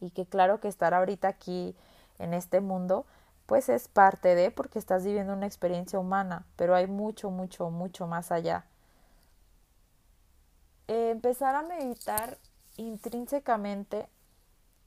[0.00, 1.74] y que claro que estar ahorita aquí
[2.18, 3.06] en este mundo
[3.46, 8.06] pues es parte de porque estás viviendo una experiencia humana, pero hay mucho, mucho, mucho
[8.08, 8.66] más allá.
[10.88, 12.38] Eh, empezar a meditar
[12.76, 14.08] intrínsecamente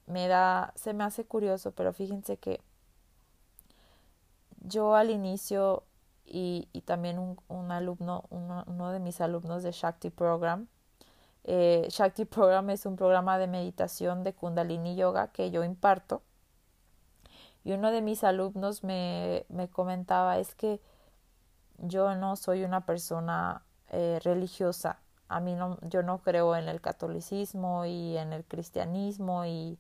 [0.07, 2.61] me da, se me hace curioso, pero fíjense que
[4.61, 5.83] yo al inicio
[6.25, 10.67] y, también un, alumno, uno, de mis alumnos de Shakti Program,
[11.43, 16.21] eh, Shakti Program es un programa de meditación de Kundalini Yoga que yo imparto.
[17.63, 20.79] Y uno de mis alumnos me, me comentaba es que
[21.77, 24.99] yo no soy una persona eh, religiosa.
[25.27, 29.77] A mí no, yo no creo en el catolicismo y en el cristianismo y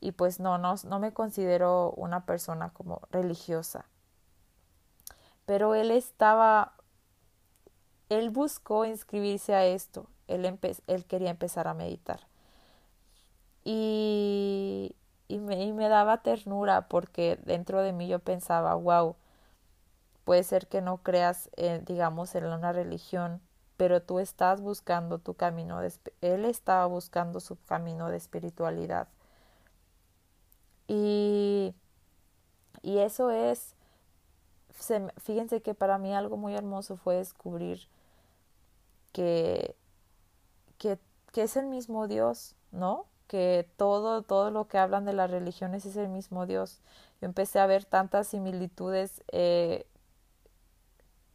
[0.00, 3.86] y pues no, no, no me considero una persona como religiosa.
[5.44, 6.72] Pero él estaba,
[8.08, 12.20] él buscó inscribirse a esto, él, él quería empezar a meditar.
[13.62, 14.96] Y,
[15.28, 19.16] y, me, y me daba ternura porque dentro de mí yo pensaba, wow,
[20.24, 21.50] puede ser que no creas,
[21.84, 23.42] digamos, en una religión,
[23.76, 25.80] pero tú estás buscando tu camino,
[26.20, 29.08] él estaba buscando su camino de espiritualidad
[30.92, 31.72] y,
[32.82, 33.76] y eso es,
[35.18, 37.86] fíjense que para mí algo muy hermoso fue descubrir
[39.12, 39.76] que,
[40.78, 40.98] que,
[41.32, 43.06] que es el mismo Dios, ¿no?
[43.28, 46.80] Que todo, todo lo que hablan de las religiones es el mismo Dios.
[47.20, 49.86] Yo empecé a ver tantas similitudes eh,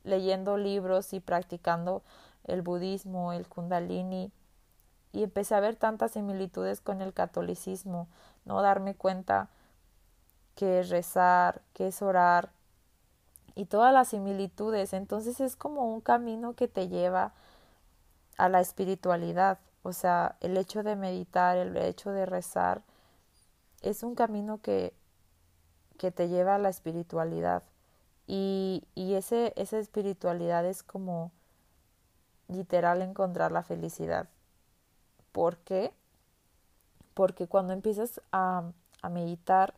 [0.03, 2.03] leyendo libros y practicando
[2.43, 4.34] el budismo, el kundalini,
[5.14, 8.10] y empecé a ver tantas similitudes con el catolicismo,
[8.46, 9.50] no darme cuenta
[10.56, 12.50] que es rezar, que es orar
[13.56, 14.93] y todas las similitudes.
[14.93, 17.34] Entonces es como un camino que te lleva
[18.38, 19.60] a la espiritualidad.
[19.84, 22.82] O sea, el hecho de meditar, el hecho de rezar,
[23.82, 24.93] es un camino que,
[25.98, 27.64] que te lleva a la espiritualidad.
[28.28, 31.32] Y, y ese, esa espiritualidad es como
[32.48, 34.28] literal encontrar la felicidad.
[35.32, 35.93] ¿Por qué?
[37.16, 38.63] Porque cuando empiezas a,
[39.01, 39.74] a meditar,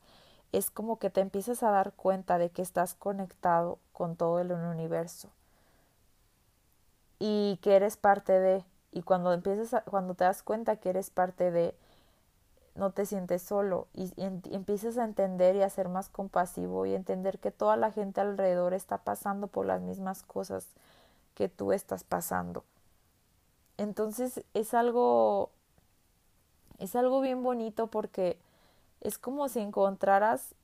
[0.51, 4.51] es como que te empiezas a dar cuenta de que estás conectado con todo el
[4.51, 5.29] universo
[7.19, 11.51] y que eres parte de y cuando empiezas cuando te das cuenta que eres parte
[11.51, 11.75] de
[12.75, 14.23] no te sientes solo y, y,
[14.53, 18.73] empiezas a entender y a ser más compasivo y entender que toda la gente alrededor
[18.73, 20.67] está pasando por las mismas cosas
[21.33, 22.63] que tú estás pasando.
[23.77, 25.51] Entonces es algo
[26.77, 28.37] es algo bien bonito porque
[29.01, 30.55] es como si encontraras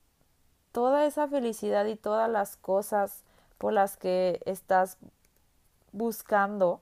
[0.72, 3.22] toda esa felicidad y todas las cosas
[3.58, 4.98] por las que estás
[5.92, 6.80] buscando,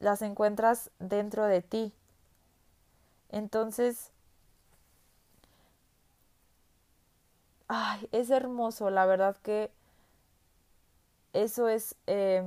[0.00, 1.92] las encuentras dentro de ti.
[3.30, 4.10] Entonces,
[7.68, 9.70] ay, es hermoso, la verdad que
[11.32, 12.42] eso es eh,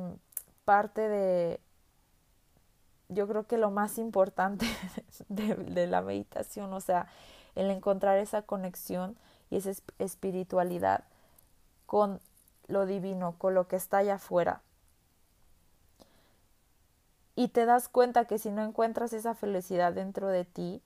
[0.65, 1.59] parte de,
[3.09, 4.65] yo creo que lo más importante
[5.29, 7.07] de, la meditación, o sea,
[7.55, 9.17] el encontrar esa conexión
[9.49, 11.03] y esa espiritualidad
[11.85, 12.19] con
[12.67, 14.61] lo divino, con lo que está allá afuera.
[17.35, 20.81] Y te das cuenta que si no encuentras esa felicidad dentro de ti,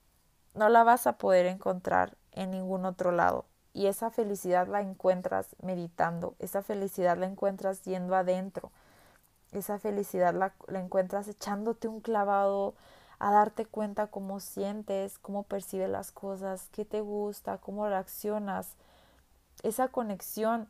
[0.54, 3.46] no la vas a poder encontrar en ningún otro lado.
[3.74, 8.72] Y esa felicidad la encuentras meditando, esa felicidad la encuentras yendo adentro,
[9.52, 12.76] esa felicidad la, la encuentras echándote un clavado
[13.20, 18.76] a darte cuenta cómo sientes, cómo percibes las cosas, qué te gusta, cómo reaccionas.
[19.64, 20.68] Esa conexión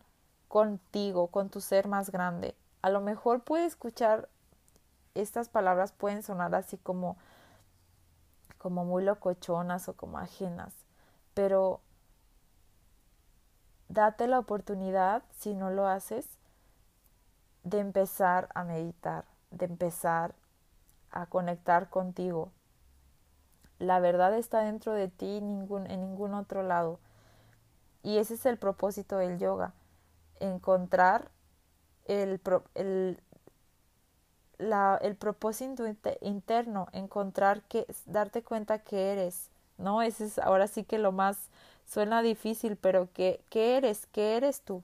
[0.47, 2.55] contigo, con tu ser más grande.
[2.81, 4.27] A lo mejor puede escuchar
[5.15, 7.17] estas palabras pueden sonar así como
[8.57, 10.73] como muy locochonas o como ajenas,
[11.33, 11.81] pero
[13.89, 16.27] date la oportunidad, si no lo haces,
[17.63, 20.33] de empezar a meditar, de empezar
[21.11, 22.51] a conectar contigo.
[23.79, 26.99] La verdad está dentro de ti ningún, en ningún otro lado.
[28.03, 29.73] Y ese es el propósito del yoga,
[30.39, 31.29] encontrar
[32.05, 32.41] el,
[32.75, 33.19] el,
[34.57, 35.85] la, el propósito
[36.21, 40.01] interno, encontrar que, darte cuenta que eres, ¿no?
[40.01, 41.49] Ese es ahora sí que lo más
[41.85, 44.07] suena difícil, pero que, ¿qué eres?
[44.07, 44.83] ¿Qué eres tú?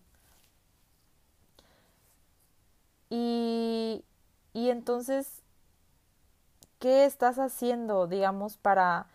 [3.10, 4.04] Y,
[4.54, 5.44] y entonces
[6.80, 9.08] ¿Qué estás haciendo, digamos, para,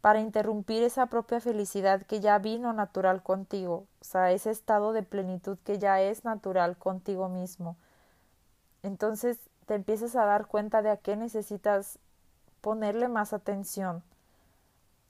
[0.00, 3.86] para interrumpir esa propia felicidad que ya vino natural contigo?
[4.00, 7.76] O sea, ese estado de plenitud que ya es natural contigo mismo.
[8.82, 12.00] Entonces te empiezas a dar cuenta de a qué necesitas
[12.60, 14.02] ponerle más atención,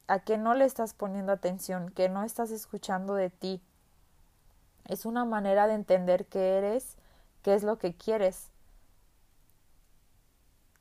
[0.07, 3.63] a qué no le estás poniendo atención, que no estás escuchando de ti.
[4.85, 6.99] Es una manera de entender qué eres,
[7.47, 8.51] qué es lo que quieres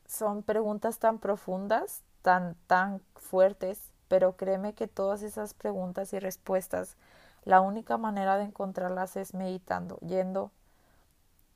[0.08, 6.98] son preguntas tan profundas, tan, tan fuertes, pero créeme que todas esas preguntas y respuestas,
[7.44, 10.50] la única manera de encontrarlas es meditando, yendo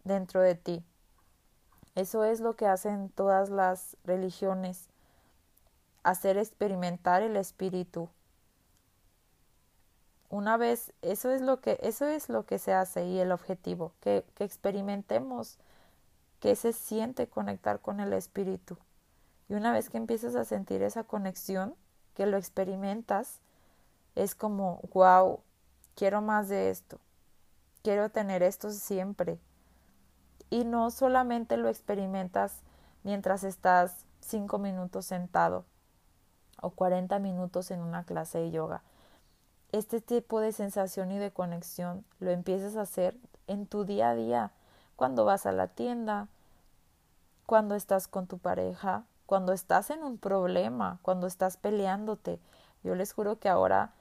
[0.03, 0.85] dentro de ti.
[1.95, 4.89] Eso es lo que hacen todas las religiones,
[6.03, 8.09] hacer experimentar el espíritu.
[10.29, 13.93] Una vez, eso es lo que, eso es lo que se hace y el objetivo,
[13.99, 15.57] que, que experimentemos
[16.39, 18.77] que se siente conectar con el espíritu.
[19.49, 21.75] Y una vez que empiezas a sentir esa conexión,
[22.13, 23.39] que lo experimentas,
[24.15, 25.39] es como, wow,
[25.95, 26.99] quiero más de esto,
[27.83, 29.39] quiero tener esto siempre.
[30.49, 32.61] Y no solamente lo experimentas
[33.03, 35.65] mientras estás cinco minutos sentado
[36.61, 38.83] o 40 minutos en una clase de yoga.
[39.71, 43.15] Este tipo de sensación y de conexión lo empiezas a hacer
[43.45, 44.51] en tu día a día,
[44.95, 46.27] cuando vas a la tienda,
[47.45, 52.39] cuando estás con tu pareja, cuando estás en un problema, cuando estás peleándote.
[52.83, 53.91] Yo les juro que ahora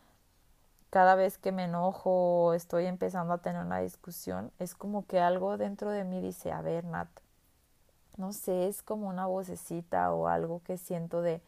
[0.91, 5.21] cada vez que me enojo o estoy empezando a tener una discusión, es como que
[5.21, 7.09] algo dentro de mí dice, a ver, Nat,
[8.16, 11.43] no sé, es como una vocecita o algo que siento de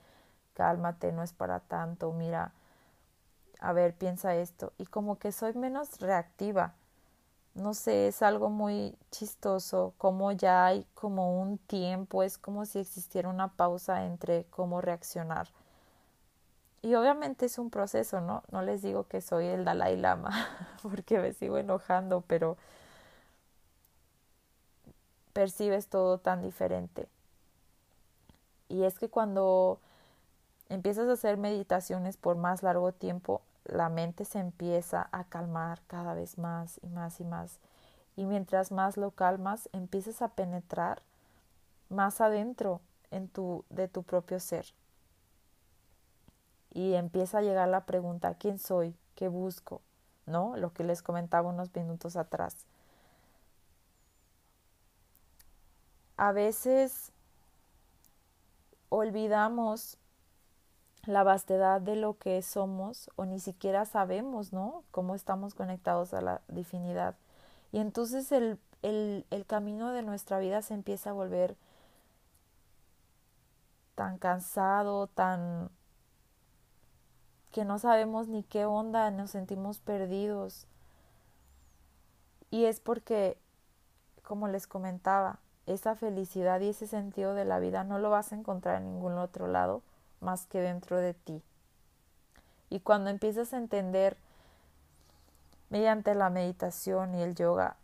[0.52, 2.52] cálmate, no es para tanto, mira,
[3.60, 4.72] a ver, piensa esto.
[4.78, 6.74] Y como que soy menos reactiva.
[7.54, 12.78] No sé, es algo muy chistoso, como ya hay como un tiempo, es como si
[12.80, 15.48] existiera una pausa entre cómo reaccionar.
[16.82, 18.42] Y obviamente es un proceso, ¿no?
[18.50, 20.30] No les digo que soy el Dalai Lama,
[20.82, 22.56] porque me sigo enojando, pero
[25.32, 27.08] percibes todo tan diferente.
[28.68, 29.80] Y es que cuando
[30.68, 36.14] empiezas a hacer meditaciones por más largo tiempo, la mente se empieza a calmar cada
[36.14, 37.58] vez más y más y más.
[38.16, 41.02] Y mientras más lo calmas, empiezas a penetrar
[41.88, 42.80] más adentro
[43.10, 44.66] en tu, de tu propio ser.
[46.72, 48.96] Y empieza a llegar la pregunta, ¿quién soy?
[49.14, 49.82] ¿Qué busco?
[50.26, 50.56] ¿No?
[50.56, 52.66] Lo que les comentaba unos minutos atrás.
[56.16, 57.12] A veces
[58.90, 59.96] olvidamos
[61.06, 64.84] la vastedad de lo que somos o ni siquiera sabemos, ¿no?
[64.90, 67.14] Cómo estamos conectados a la divinidad.
[67.72, 71.56] Y entonces el, el, el camino de nuestra vida se empieza a volver
[73.94, 75.70] tan cansado, tan
[77.52, 80.66] que no sabemos ni qué onda, nos sentimos perdidos.
[82.50, 83.36] Y es porque,
[84.22, 88.36] como les comentaba, esa felicidad y ese sentido de la vida no lo vas a
[88.36, 89.82] encontrar en ningún otro lado
[90.20, 91.42] más que dentro de ti.
[92.68, 94.16] Y cuando empiezas a entender
[95.68, 97.76] mediante la meditación y el yoga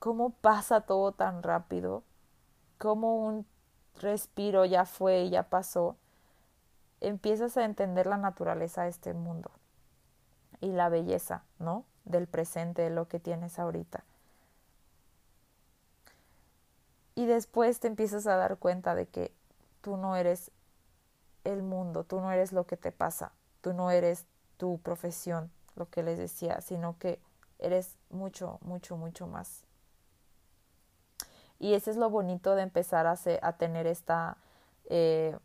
[0.00, 2.02] cómo pasa todo tan rápido,
[2.78, 3.46] cómo un
[4.00, 5.96] respiro ya fue y ya pasó,
[7.00, 9.52] empiezas a entender la naturaleza de este mundo
[10.60, 11.84] y la belleza, ¿no?
[12.06, 14.04] Del presente, de lo que tienes ahorita.
[17.14, 19.32] Y después te empiezas a dar cuenta de que
[19.82, 20.50] tú no eres
[21.44, 24.26] el mundo, tú no eres lo que te pasa, tú no eres
[24.56, 27.20] tu profesión, lo que les decía, sino que
[27.58, 29.64] eres mucho, mucho, mucho más.
[31.58, 34.38] Y ese es lo bonito de empezar a, a tener esta,
[34.86, 35.36] eh,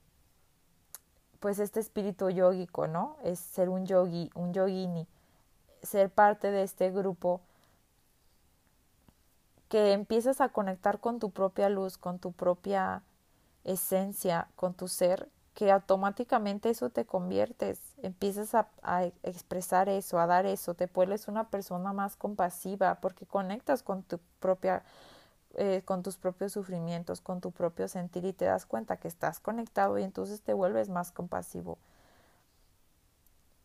[1.39, 3.18] pues este espíritu yógico, ¿no?
[3.24, 5.08] Es ser un yogi, un yogini,
[5.84, 7.41] ser parte de este grupo
[9.68, 13.04] que empiezas a conectar con tu propia luz, con tu propia
[13.64, 18.68] esencia, con tu ser que automáticamente eso te conviertes, empiezas a,
[19.24, 24.20] expresar eso, a dar eso, te vuelves una persona más compasiva porque conectas con tu
[24.41, 24.84] propia,
[25.53, 29.39] eh, con tus propios sufrimientos, con tu propio sentir y te das cuenta que estás
[29.39, 31.78] conectado y entonces te vuelves más compasivo.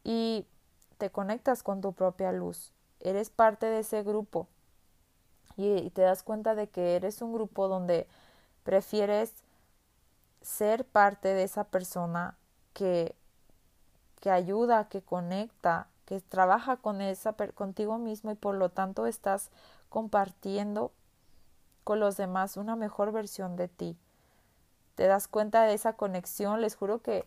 [0.05, 0.47] Y
[0.97, 4.47] te conectas con tu propia luz, eres parte de ese grupo
[5.57, 8.07] y te das cuenta de que eres un grupo donde
[8.63, 9.35] prefieres
[10.41, 12.37] ser parte de esa persona
[12.73, 13.15] que,
[14.21, 19.51] que ayuda, que conecta, que trabaja con esa, contigo mismo y por lo tanto estás
[19.89, 20.93] compartiendo
[21.85, 23.97] con los demás una mejor versión de ti.
[24.95, 27.27] Te das cuenta de esa conexión, les juro que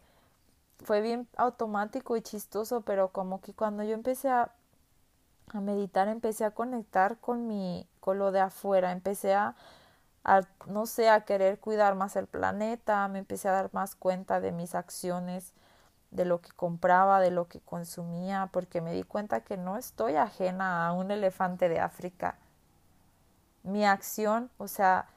[0.84, 4.52] fue bien automático y chistoso, pero como que cuando yo empecé a,
[5.54, 9.56] a meditar, empecé a conectar con mi, con lo de afuera, empecé a
[10.68, 14.52] no sé, a querer cuidar más el planeta, me empecé a dar más cuenta de
[14.52, 15.54] mis acciones,
[16.12, 20.16] de lo que compraba, de lo que consumía, porque me di cuenta que no estoy
[20.16, 22.38] ajena a un elefante de África.
[23.64, 25.08] Mi acción, o sea,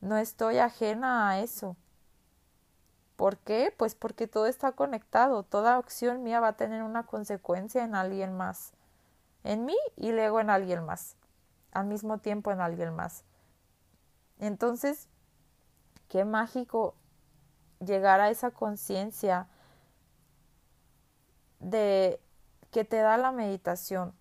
[0.00, 1.76] no estoy ajena a eso.
[3.16, 3.72] ¿Por qué?
[3.76, 5.44] Pues porque todo está conectado.
[5.44, 8.72] Toda acción mía va a tener una consecuencia en alguien más.
[9.44, 11.16] En mí y luego en alguien más.
[11.72, 13.24] Al mismo tiempo en alguien más.
[14.42, 15.06] Entonces,
[16.08, 16.96] qué mágico
[17.78, 19.46] llegar a esa conciencia
[21.60, 22.18] de
[22.72, 24.14] que te da la meditación.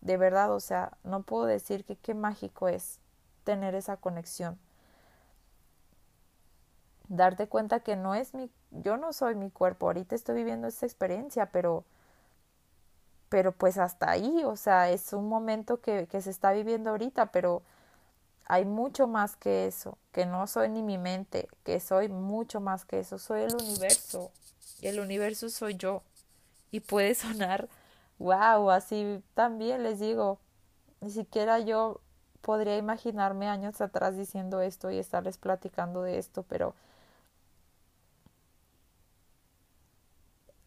[0.00, 3.00] De verdad, o sea, no puedo decir que qué mágico es
[3.44, 4.58] tener esa conexión.
[7.08, 10.86] Darte cuenta que no es mi, yo no soy mi cuerpo, ahorita estoy viviendo esta
[10.86, 11.84] experiencia, pero,
[13.28, 17.26] pero pues hasta ahí, o sea, es un momento que, que se está viviendo ahorita,
[17.26, 17.62] pero
[18.46, 22.84] hay mucho más que eso, que no soy ni mi mente, que soy mucho más
[22.84, 24.30] que eso, soy el universo
[24.80, 26.02] y el universo soy yo.
[26.70, 27.68] Y puede sonar,
[28.18, 30.38] wow, así también les digo,
[31.00, 32.00] ni siquiera yo
[32.42, 36.74] podría imaginarme años atrás diciendo esto y estarles platicando de esto, pero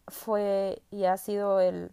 [0.08, 1.92] fue y ha sido el,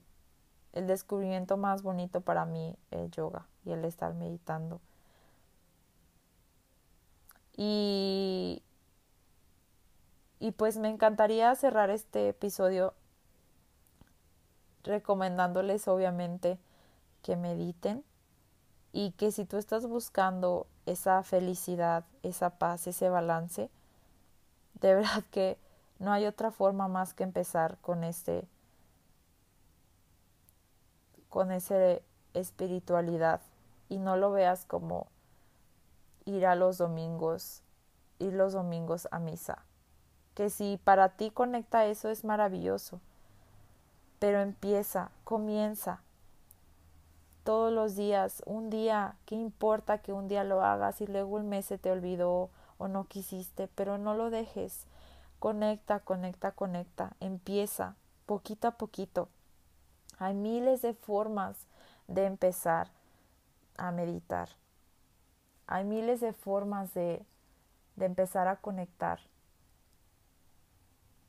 [0.73, 4.79] el descubrimiento más bonito para mí el yoga y el estar meditando.
[7.55, 8.61] Y,
[10.39, 12.93] y pues me encantaría cerrar este episodio
[14.83, 16.59] recomendándoles obviamente
[17.23, 18.03] que mediten
[18.93, 23.69] y que si tú estás buscando esa felicidad, esa paz, ese balance,
[24.81, 25.57] de verdad que
[25.99, 28.47] no hay otra forma más que empezar con este
[31.29, 31.75] con esa
[32.33, 33.41] espiritualidad
[33.89, 35.07] y no lo veas como
[36.25, 37.61] ir a los domingos,
[38.19, 39.63] ir los domingos a misa.
[40.33, 42.99] Que si para ti conecta eso es maravilloso,
[44.19, 46.01] pero empieza, comienza
[47.45, 51.47] todos los días, un día, ¿qué importa que un día lo hagas y luego un
[51.47, 52.49] mes se te olvidó
[52.79, 53.67] o no quisiste?
[53.67, 54.87] Pero no lo dejes.
[55.37, 57.11] Conecta, conecta, conecta.
[57.19, 57.95] Empieza
[58.25, 59.29] poquito a poquito.
[60.17, 61.67] Hay miles de formas
[62.07, 62.89] de empezar
[63.77, 64.49] a meditar.
[65.67, 67.25] Hay miles de formas de,
[67.95, 69.19] de empezar a conectar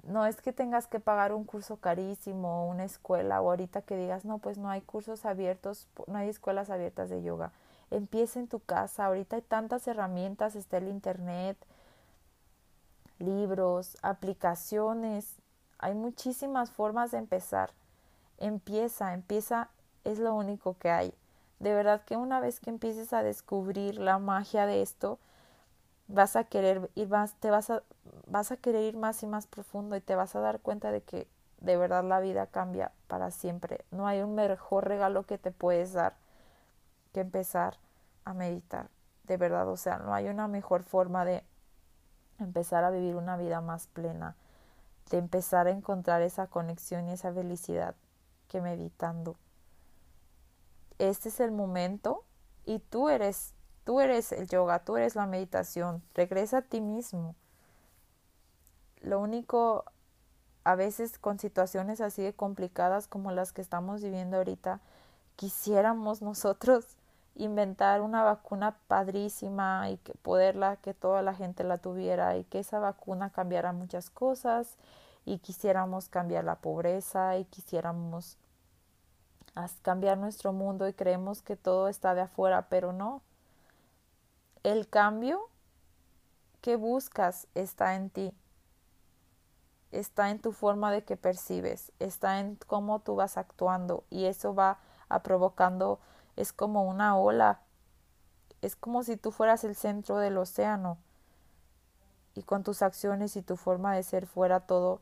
[0.06, 4.24] no es que tengas que pagar un curso carísimo, una escuela, o ahorita que digas,
[4.24, 7.52] no, pues no hay cursos abiertos, no hay escuelas abiertas de yoga.
[7.90, 11.56] Empieza en tu casa, ahorita hay tantas herramientas, está el internet,
[13.18, 15.36] libros, aplicaciones,
[15.78, 17.70] hay muchísimas formas de empezar.
[18.38, 19.70] Empieza, empieza,
[20.04, 21.14] es lo único que hay.
[21.58, 25.18] De verdad que una vez que empieces a descubrir la magia de esto,
[26.08, 27.82] vas a querer ir más, te vas a,
[28.26, 31.02] vas a querer ir más y más profundo y te vas a dar cuenta de
[31.02, 31.26] que
[31.60, 33.84] de verdad la vida cambia para siempre.
[33.90, 36.14] No hay un mejor regalo que te puedes dar
[37.12, 37.78] que empezar
[38.24, 38.88] a meditar.
[39.24, 41.42] De verdad, o sea, no hay una mejor forma de
[42.38, 44.36] empezar a vivir una vida más plena,
[45.10, 47.94] de empezar a encontrar esa conexión y esa felicidad
[48.48, 49.36] que meditando.
[50.98, 52.24] Este es el momento
[52.64, 56.02] y tú eres Tú eres el yoga, tú eres la meditación.
[56.12, 57.36] Regresa a ti mismo.
[59.00, 59.84] Lo único,
[60.64, 64.80] a veces con situaciones así de complicadas como las que estamos viviendo ahorita,
[65.36, 66.96] quisiéramos nosotros
[67.36, 72.58] inventar una vacuna padrísima y que poderla, que toda la gente la tuviera y que
[72.58, 74.78] esa vacuna cambiara muchas cosas
[75.24, 78.36] y quisiéramos cambiar la pobreza y quisiéramos
[79.82, 83.22] cambiar nuestro mundo y creemos que todo está de afuera, pero no.
[84.62, 85.48] El cambio
[86.60, 88.32] que buscas está en ti,
[89.92, 94.54] está en tu forma de que percibes, está en cómo tú vas actuando y eso
[94.54, 94.78] va
[95.08, 96.00] a provocando,
[96.34, 97.60] es como una ola,
[98.62, 100.98] es como si tú fueras el centro del océano
[102.34, 105.00] y con tus acciones y tu forma de ser fuera todo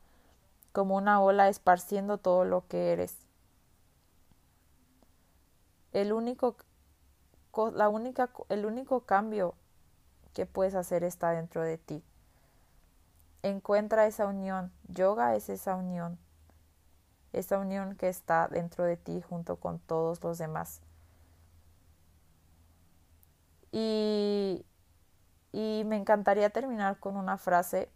[0.73, 3.24] como una ola esparciendo todo lo que eres.
[5.95, 6.57] El único
[7.73, 9.55] la única, el único cambio
[10.33, 12.03] que puedes hacer está dentro de ti.
[13.43, 14.73] Encuentra esa unión.
[14.89, 16.19] Yoga es esa unión.
[17.33, 20.81] Esa unión que está dentro de ti junto con todos los demás.
[23.71, 24.65] Y,
[25.53, 27.89] y me encantaría terminar con una frase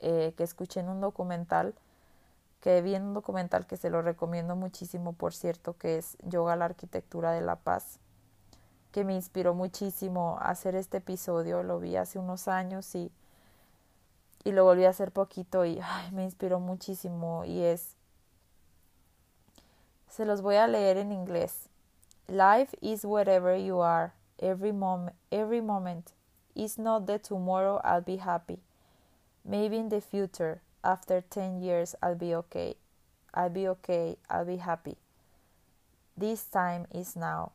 [0.00, 1.74] eh, que escuché en un documental,
[2.60, 6.56] que vi en un documental que se lo recomiendo muchísimo, por cierto, que es Yoga,
[6.56, 8.00] la arquitectura de la paz
[8.92, 11.62] que me inspiró muchísimo a hacer este episodio.
[11.62, 13.12] Lo vi hace unos años y,
[14.44, 15.80] y lo volví a hacer poquito y
[16.12, 17.96] me inspiró muchísimo y es...
[20.08, 21.68] Se los voy a leer en inglés.
[22.26, 26.12] Life is wherever you are, every moment, every moment.
[26.56, 28.58] Is not that tomorrow I'll be happy.
[29.44, 32.76] Maybe in the future, after 10 years, I'll be okay.
[33.32, 34.96] I'll be okay, I'll be happy.
[36.16, 37.52] This time is now.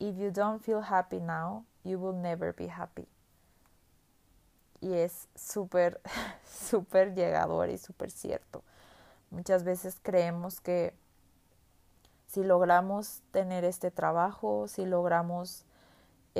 [0.00, 3.06] If you don't feel happy now, you will never be happy.
[4.80, 6.00] Y es súper,
[6.44, 8.62] súper llegador y súper cierto.
[9.30, 10.94] Muchas veces creemos que
[12.26, 15.64] si logramos tener este trabajo, si logramos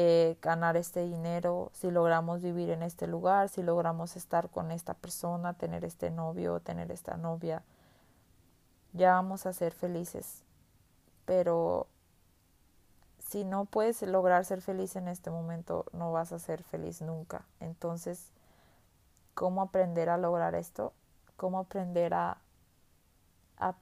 [0.00, 4.94] eh, ganar este dinero, si logramos vivir en este lugar, si logramos estar con esta
[4.94, 7.64] persona, tener este novio, tener esta novia,
[8.92, 10.44] ya vamos a ser felices.
[11.24, 11.88] Pero
[13.18, 17.44] si no puedes lograr ser feliz en este momento, no vas a ser feliz nunca.
[17.58, 18.30] Entonces,
[19.34, 20.92] ¿cómo aprender a lograr esto?
[21.36, 22.38] ¿Cómo aprender a,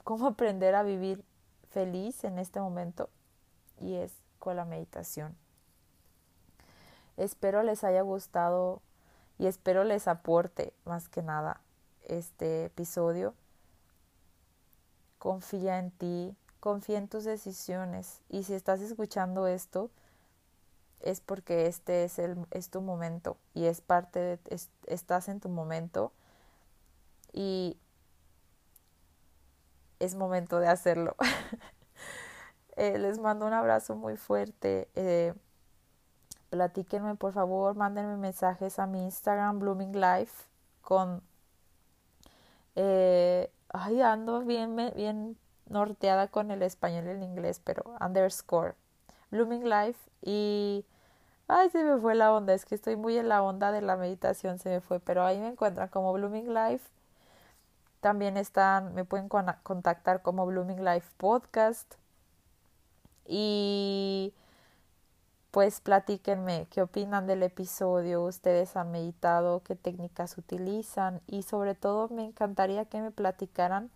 [0.03, 1.23] cómo aprender a vivir
[1.69, 3.11] feliz en este momento?
[3.79, 5.37] Y es con la meditación.
[7.17, 8.83] Espero les haya gustado
[9.39, 11.61] y espero les aporte más que nada
[12.05, 13.35] este episodio.
[15.19, 19.91] Confía en ti, confía en tus decisiones y si estás escuchando esto,
[21.01, 24.39] es porque este es, el, es tu momento y es parte de,
[24.87, 26.12] estás en tu momento
[27.33, 27.77] y
[30.01, 31.17] es momento de hacerlo.
[32.79, 34.91] Eh, les mando un abrazo muy fuerte.
[34.97, 35.33] Eh,
[36.57, 40.47] platíquenme por favor, mándenme mensajes a mi Instagram Blooming Life
[40.81, 41.23] con...
[42.77, 45.37] Eh, ay, ando bien, bien
[45.69, 48.75] norteada con el español y el inglés, pero underscore
[49.31, 50.87] Blooming Life y
[51.49, 53.97] ay se me fue la onda, es que estoy muy en la onda de la
[53.97, 56.89] meditación, se me fue, pero ahí me encuentran como Blooming Life.
[58.01, 61.95] También están, me pueden contactar como Blooming Life Podcast.
[63.27, 64.33] Y
[65.57, 72.11] pues platíquenme qué opinan del episodio, ustedes han meditado, qué técnicas utilizan y sobre todo
[72.11, 73.89] me encantaría que me platicaran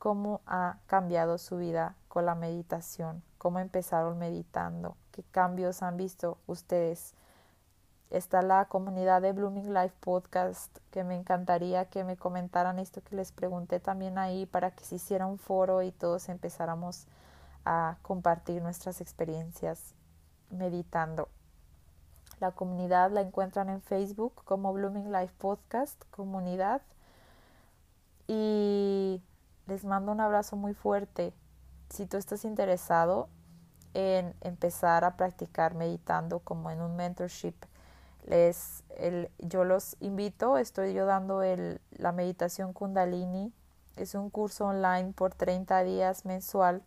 [0.00, 6.38] cómo ha cambiado su vida con la meditación, cómo empezaron meditando, qué cambios han visto
[6.48, 7.14] ustedes.
[8.10, 13.14] Está la comunidad de Blooming Life Podcast, que me encantaría que me comentaran esto que
[13.14, 17.06] les pregunté también ahí para que se hiciera un foro y todos empezáramos
[17.64, 19.94] a compartir nuestras experiencias
[20.50, 21.28] meditando.
[22.40, 26.82] La comunidad la encuentran en Facebook como Blooming Life Podcast Comunidad.
[28.26, 29.22] Y
[29.66, 31.32] les mando un abrazo muy fuerte.
[31.90, 33.28] Si tú estás interesado
[33.94, 37.54] en empezar a practicar meditando como en un mentorship,
[38.24, 43.52] les, el, yo los invito, estoy yo dando el, la meditación kundalini.
[43.94, 46.82] Es un curso online por 30 días mensual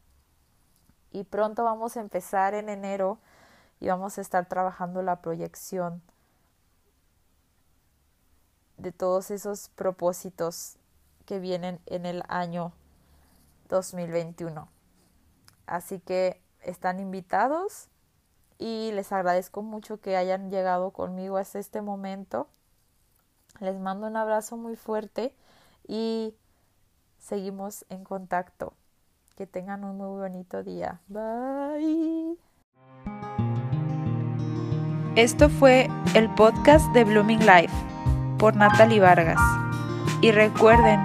[1.12, 3.18] y pronto vamos a empezar en enero
[3.80, 6.02] y vamos a estar trabajando la proyección
[8.78, 10.78] de todos esos propósitos
[11.26, 12.74] que vienen en el año
[13.68, 14.70] 2021.
[15.68, 17.88] Así que están invitados
[18.58, 22.48] y les agradezco mucho que hayan llegado conmigo hasta este momento.
[23.60, 25.36] Les mando un abrazo muy fuerte
[25.88, 26.36] y
[27.18, 28.74] seguimos en contacto.
[29.36, 31.00] Que tengan un muy bonito día.
[31.08, 32.49] Bye.
[35.20, 37.74] Esto fue el podcast de Blooming Life
[38.38, 39.42] por Natalie Vargas.
[40.22, 41.02] Y recuerden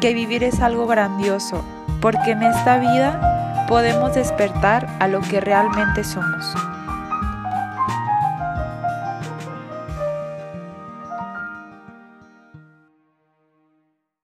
[0.00, 1.62] que vivir es algo grandioso,
[2.00, 6.67] porque en esta vida podemos despertar a lo que realmente somos.